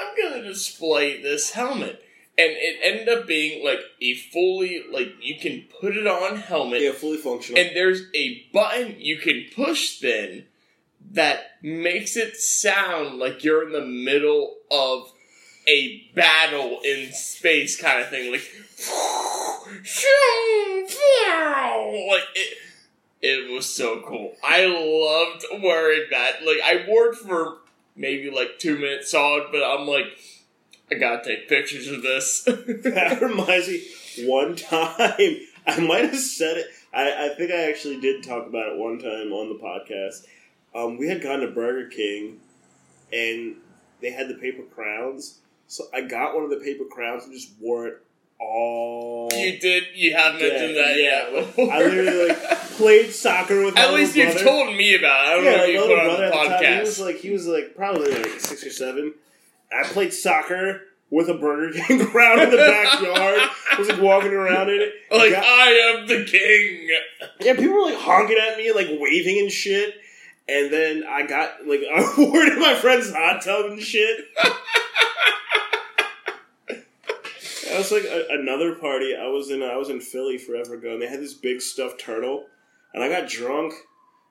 I'm 0.00 0.14
gonna 0.20 0.42
display 0.42 1.20
this 1.22 1.52
helmet. 1.52 2.02
And 2.38 2.50
it 2.50 2.78
ended 2.82 3.08
up 3.08 3.26
being 3.26 3.64
like 3.64 3.80
a 4.00 4.14
fully 4.14 4.84
like 4.92 5.14
you 5.22 5.38
can 5.38 5.64
put 5.80 5.96
it 5.96 6.06
on 6.06 6.36
helmet 6.36 6.82
yeah, 6.82 6.92
fully 6.92 7.16
functional. 7.16 7.60
and 7.60 7.74
there's 7.74 8.02
a 8.14 8.46
button 8.52 8.96
you 8.98 9.16
can 9.16 9.46
push 9.54 10.00
then 10.00 10.44
that 11.12 11.52
makes 11.62 12.14
it 12.14 12.36
sound 12.36 13.18
like 13.18 13.42
you're 13.42 13.66
in 13.66 13.72
the 13.72 13.80
middle 13.86 14.56
of 14.70 15.12
a 15.66 16.02
battle 16.14 16.80
in 16.84 17.10
space 17.12 17.80
kind 17.80 18.00
of 18.00 18.10
thing 18.10 18.30
like 18.30 18.42
like 22.10 22.28
it 22.34 22.58
it 23.22 23.50
was 23.50 23.66
so 23.66 24.02
cool 24.06 24.34
i 24.44 24.66
loved 24.66 25.44
wearing 25.62 26.04
that 26.10 26.44
like 26.44 26.58
i 26.64 26.84
wore 26.88 27.08
it 27.08 27.16
for 27.16 27.58
maybe 27.96 28.30
like 28.30 28.58
two 28.58 28.76
minutes 28.78 29.10
solid 29.10 29.44
but 29.50 29.62
i'm 29.62 29.86
like 29.86 30.06
I 30.90 30.94
gotta 30.94 31.24
take 31.24 31.48
pictures 31.48 31.88
of 31.88 32.02
this. 32.02 32.42
that 32.44 33.18
reminds 33.20 33.68
me. 33.68 33.82
One 34.26 34.54
time, 34.54 34.92
I 35.66 35.80
might 35.80 36.04
have 36.04 36.18
said 36.18 36.58
it. 36.58 36.66
I, 36.94 37.26
I 37.26 37.34
think 37.34 37.50
I 37.50 37.68
actually 37.68 38.00
did 38.00 38.22
talk 38.22 38.46
about 38.46 38.72
it 38.72 38.78
one 38.78 38.98
time 38.98 39.32
on 39.32 39.48
the 39.48 39.62
podcast. 39.62 40.26
Um, 40.74 40.96
we 40.96 41.08
had 41.08 41.22
gone 41.22 41.40
to 41.40 41.48
Burger 41.48 41.88
King, 41.88 42.38
and 43.12 43.56
they 44.00 44.10
had 44.10 44.28
the 44.28 44.34
paper 44.34 44.62
crowns. 44.62 45.40
So 45.66 45.84
I 45.92 46.02
got 46.02 46.34
one 46.34 46.44
of 46.44 46.50
the 46.50 46.56
paper 46.56 46.84
crowns 46.84 47.24
and 47.24 47.32
just 47.32 47.50
wore 47.60 47.88
it 47.88 48.05
all. 48.38 49.28
you 49.32 49.58
did. 49.58 49.84
You 49.94 50.14
have 50.16 50.34
mentioned 50.34 50.76
that, 50.76 50.96
yeah. 50.96 51.40
before. 51.40 51.72
I 51.72 51.78
literally 51.78 52.28
like 52.28 52.38
played 52.76 53.12
soccer 53.12 53.64
with 53.64 53.76
At 53.78 53.94
least 53.94 54.16
you've 54.16 54.32
brother. 54.32 54.44
told 54.44 54.76
me 54.76 54.94
about 54.94 55.26
it. 55.26 55.28
I 55.28 55.34
don't 55.34 55.44
yeah, 55.44 55.50
know 55.56 55.64
if 55.64 55.68
you 55.74 55.80
put 55.80 55.98
on 55.98 56.20
the 56.20 56.36
at 56.36 56.60
the 56.60 56.74
he 56.74 56.80
was 56.80 57.00
like 57.00 57.16
he 57.16 57.30
was 57.30 57.46
like 57.46 57.74
probably 57.76 58.12
like 58.12 58.40
six 58.40 58.64
or 58.64 58.70
seven. 58.70 59.14
I 59.72 59.84
played 59.88 60.12
soccer 60.12 60.82
with 61.10 61.28
a 61.28 61.34
Burger 61.34 61.78
King 61.86 62.04
crowd 62.10 62.40
in 62.40 62.50
the 62.50 62.56
backyard. 62.56 63.40
I 63.72 63.76
was 63.78 63.88
like 63.88 64.00
walking 64.00 64.32
around 64.32 64.70
in 64.70 64.80
it. 64.80 64.92
like, 65.10 65.30
Got- 65.32 65.44
I 65.44 65.68
am 66.00 66.06
the 66.06 66.24
king. 66.24 66.88
yeah, 67.40 67.54
people 67.54 67.74
were 67.74 67.90
like 67.90 67.98
honking 67.98 68.38
at 68.38 68.56
me, 68.58 68.72
like 68.72 68.88
waving 68.98 69.38
and 69.38 69.50
shit. 69.50 69.94
And 70.48 70.72
then 70.72 71.04
I 71.08 71.26
got 71.26 71.66
like 71.66 71.80
I 71.92 71.98
in 72.52 72.60
my 72.60 72.74
friend's 72.74 73.12
hot 73.12 73.42
tub 73.42 73.66
and 73.66 73.80
shit. 73.80 74.26
That 77.76 77.90
was 77.90 77.92
like 77.92 78.04
a, 78.04 78.24
another 78.30 78.74
party. 78.74 79.14
I 79.14 79.26
was 79.26 79.50
in 79.50 79.62
uh, 79.62 79.66
I 79.66 79.76
was 79.76 79.90
in 79.90 80.00
Philly 80.00 80.38
forever 80.38 80.76
ago, 80.76 80.94
and 80.94 81.02
they 81.02 81.08
had 81.08 81.20
this 81.20 81.34
big 81.34 81.60
stuffed 81.60 82.00
turtle, 82.00 82.46
and 82.94 83.04
I 83.04 83.10
got 83.10 83.28
drunk. 83.28 83.74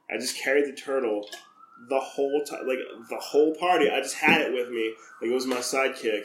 I 0.10 0.17
just 0.17 0.41
carried 0.41 0.65
the 0.65 0.75
turtle 0.75 1.29
the 1.88 1.99
whole 1.99 2.43
time, 2.43 2.65
like 2.67 2.79
the 3.08 3.17
whole 3.17 3.53
party. 3.53 3.88
I 3.88 4.01
just 4.01 4.15
had 4.15 4.41
it 4.41 4.51
with 4.51 4.71
me, 4.71 4.95
like 5.21 5.29
it 5.29 5.34
was 5.34 5.45
my 5.45 5.58
sidekick. 5.58 6.23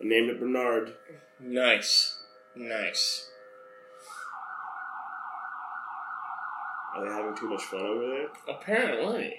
I 0.00 0.06
named 0.06 0.28
it 0.28 0.40
Bernard. 0.40 0.94
Nice. 1.38 2.18
Nice. 2.56 3.30
Are 6.96 7.04
they 7.04 7.14
having 7.14 7.36
too 7.36 7.48
much 7.48 7.62
fun 7.62 7.82
over 7.82 8.08
there? 8.08 8.28
Apparently. 8.48 9.36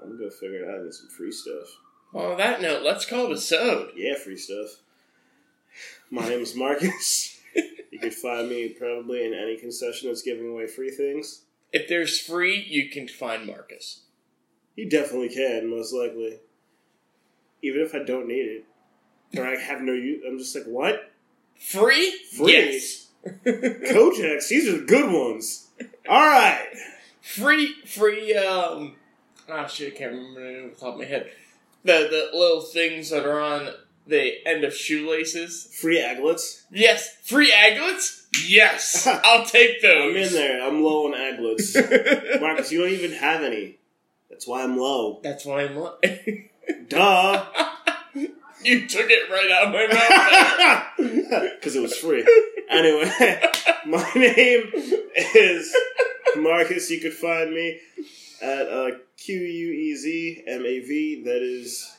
I'm 0.00 0.10
gonna 0.10 0.20
go 0.22 0.30
figure 0.30 0.62
it 0.62 0.68
out 0.68 0.76
and 0.76 0.84
get 0.84 0.94
some 0.94 1.08
free 1.08 1.32
stuff. 1.32 1.66
Well, 2.12 2.30
on 2.30 2.38
that 2.38 2.62
note, 2.62 2.84
let's 2.84 3.06
call 3.06 3.28
the 3.28 3.40
sode. 3.40 3.90
Yeah, 3.96 4.14
free 4.14 4.36
stuff. 4.36 4.68
My 6.10 6.28
name 6.28 6.40
is 6.40 6.54
Marcus. 6.54 7.40
you 7.90 7.98
can 7.98 8.10
find 8.10 8.48
me 8.48 8.68
probably 8.68 9.24
in 9.24 9.34
any 9.34 9.56
concession 9.56 10.08
that's 10.08 10.22
giving 10.22 10.48
away 10.48 10.66
free 10.66 10.90
things. 10.90 11.42
If 11.72 11.88
there's 11.88 12.20
free, 12.20 12.64
you 12.68 12.88
can 12.90 13.08
find 13.08 13.46
Marcus. 13.46 14.02
You 14.76 14.88
definitely 14.88 15.30
can, 15.30 15.68
most 15.70 15.92
likely. 15.92 16.38
Even 17.62 17.82
if 17.82 17.94
I 17.94 18.04
don't 18.04 18.28
need 18.28 18.34
it. 18.34 18.64
Or 19.36 19.46
I 19.46 19.56
have 19.56 19.80
no 19.80 19.92
use. 19.92 20.22
I'm 20.26 20.38
just 20.38 20.54
like, 20.54 20.66
what? 20.66 21.12
Free? 21.58 22.14
Free? 22.36 22.52
Yes. 22.52 23.08
Kojaks, 23.44 24.48
these 24.48 24.68
are 24.68 24.78
the 24.78 24.84
good 24.86 25.10
ones. 25.12 25.68
Alright. 26.08 26.68
free, 27.20 27.74
free, 27.84 28.34
um, 28.36 28.94
oh 29.48 29.66
shit, 29.66 29.94
I 29.94 29.96
can't 29.96 30.12
remember 30.12 30.40
the 30.40 30.46
name 30.46 30.66
off 30.66 30.74
the 30.74 30.80
top 30.80 30.94
of 30.94 31.00
my 31.00 31.06
head. 31.06 31.30
The, 31.82 32.08
the 32.32 32.38
little 32.38 32.60
things 32.60 33.10
that 33.10 33.26
are 33.26 33.40
on 33.40 33.68
the 34.06 34.46
end 34.46 34.64
of 34.64 34.74
shoelaces. 34.74 35.68
Free 35.80 36.00
aglets. 36.00 36.64
Yes, 36.70 37.16
free 37.24 37.52
aglets? 37.52 38.26
Yes, 38.46 39.06
I'll 39.24 39.44
take 39.44 39.82
those. 39.82 40.10
I'm 40.10 40.16
in 40.16 40.32
there. 40.32 40.66
I'm 40.66 40.82
low 40.82 41.06
on 41.06 41.14
aglets. 41.14 41.74
Marcus, 42.40 42.70
you 42.72 42.82
don't 42.82 42.92
even 42.92 43.12
have 43.12 43.42
any. 43.42 43.78
That's 44.30 44.46
why 44.46 44.62
I'm 44.62 44.76
low. 44.76 45.20
That's 45.22 45.44
why 45.44 45.62
I'm 45.62 45.76
low. 45.76 45.94
Duh. 46.88 47.46
you 48.62 48.86
took 48.88 49.06
it 49.08 49.30
right 49.30 49.50
out 49.50 49.68
of 49.68 49.72
my 49.72 49.86
mouth. 49.86 51.54
Because 51.56 51.76
it 51.76 51.80
was 51.80 51.96
free. 51.96 52.26
Anyway, 52.68 53.40
my 53.86 54.10
name 54.14 54.70
is 55.34 55.74
Marcus. 56.36 56.90
You 56.90 57.00
could 57.00 57.14
find 57.14 57.50
me 57.54 57.80
at 58.42 58.68
uh, 58.68 58.90
Q 59.16 59.38
U 59.38 59.72
E 59.72 59.96
Z 59.96 60.44
M 60.46 60.60
A 60.66 60.80
V. 60.80 61.22
That 61.24 61.42
is 61.42 61.95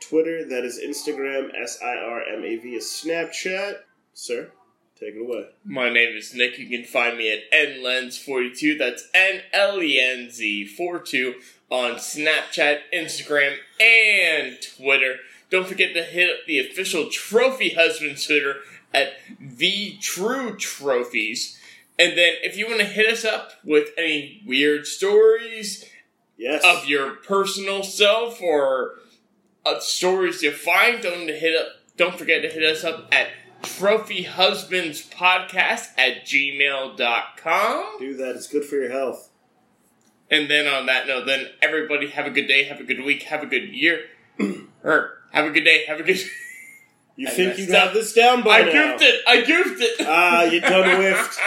Twitter. 0.00 0.44
That 0.48 0.64
is 0.64 0.80
Instagram. 0.80 1.50
S 1.60 1.78
I 1.82 1.94
R 1.96 2.22
M 2.22 2.44
A 2.44 2.56
V 2.56 2.74
is 2.74 2.84
Snapchat. 2.84 3.80
Sir, 4.14 4.50
take 4.98 5.14
it 5.14 5.20
away. 5.20 5.46
My 5.64 5.88
name 5.90 6.16
is 6.16 6.34
Nick. 6.34 6.58
You 6.58 6.68
can 6.68 6.84
find 6.84 7.16
me 7.16 7.32
at 7.32 7.50
nlenz42. 7.52 8.78
That's 8.78 9.08
N 9.14 9.42
L 9.52 9.82
E 9.82 10.00
N 10.00 10.30
Z 10.30 10.66
42 10.66 11.34
on 11.70 11.92
Snapchat, 11.96 12.78
Instagram, 12.92 13.56
and 13.80 14.58
Twitter. 14.76 15.16
Don't 15.50 15.66
forget 15.66 15.94
to 15.94 16.02
hit 16.02 16.30
up 16.30 16.46
the 16.46 16.58
official 16.58 17.08
Trophy 17.10 17.70
Husband 17.74 18.16
Twitter 18.22 18.56
at 18.92 19.14
The 19.40 19.96
True 20.00 20.56
Trophies. 20.56 21.58
And 21.98 22.16
then 22.16 22.34
if 22.42 22.56
you 22.56 22.66
want 22.66 22.80
to 22.80 22.86
hit 22.86 23.10
us 23.12 23.24
up 23.24 23.52
with 23.64 23.90
any 23.98 24.42
weird 24.46 24.86
stories 24.86 25.84
Yes. 26.38 26.62
of 26.64 26.86
your 26.88 27.10
personal 27.16 27.82
self 27.82 28.40
or 28.40 28.94
uh, 29.76 29.80
stories 29.80 30.42
you 30.42 30.52
find, 30.52 31.02
don't 31.02 31.28
hit 31.28 31.56
up. 31.60 31.68
Don't 31.96 32.18
forget 32.18 32.42
to 32.42 32.48
hit 32.48 32.62
us 32.62 32.82
up 32.84 33.12
at 33.12 33.28
Trophy 33.62 34.22
Husbands 34.22 35.06
Podcast 35.08 35.88
at 35.98 36.24
gmail.com. 36.24 37.98
Do 37.98 38.14
that. 38.16 38.36
It's 38.36 38.46
good 38.48 38.64
for 38.64 38.76
your 38.76 38.90
health. 38.90 39.28
And 40.30 40.48
then 40.50 40.66
on 40.66 40.86
that 40.86 41.06
note, 41.06 41.26
then 41.26 41.48
everybody 41.60 42.08
have 42.10 42.26
a 42.26 42.30
good 42.30 42.46
day, 42.46 42.64
have 42.64 42.80
a 42.80 42.84
good 42.84 43.04
week, 43.04 43.24
have 43.24 43.42
a 43.42 43.46
good 43.46 43.68
year, 43.68 44.04
or 44.84 45.18
have 45.32 45.44
a 45.44 45.50
good 45.50 45.64
day, 45.64 45.84
have 45.86 46.00
a 46.00 46.02
good. 46.02 46.18
You 47.16 47.26
I 47.28 47.32
think 47.32 47.58
you 47.58 47.64
messed 47.66 47.74
up. 47.76 47.84
got 47.88 47.94
this 47.94 48.12
down 48.14 48.42
by 48.42 48.60
I 48.60 48.62
now? 48.62 48.72
goofed 48.72 49.02
it. 49.02 49.20
I 49.28 49.40
goofed 49.42 49.82
it. 49.82 50.06
Ah, 50.08 50.44
you 50.44 50.58
done 50.62 50.96
whiffed. 51.00 51.38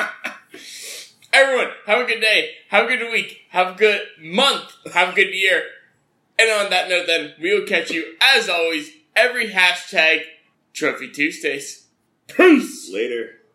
Everyone, 1.32 1.70
have 1.88 2.00
a 2.00 2.06
good 2.06 2.20
day, 2.22 2.52
have 2.70 2.86
a 2.86 2.88
good 2.96 3.12
week, 3.12 3.40
have 3.50 3.74
a 3.74 3.78
good 3.80 4.02
month, 4.22 4.66
have 4.94 5.10
a 5.10 5.16
good 5.16 5.34
year. 5.34 5.64
And 6.38 6.50
on 6.50 6.70
that 6.72 6.90
note, 6.90 7.08
then 7.08 7.34
we 7.40 7.54
will 7.54 7.68
catch 7.68 7.92
you 7.92 8.16
as 8.22 8.50
always 8.50 8.92
every 9.16 9.50
hashtag 9.50 10.24
Trophy 10.74 11.10
Tuesdays. 11.10 11.88
Peace. 12.28 12.90
Later. 12.92 13.43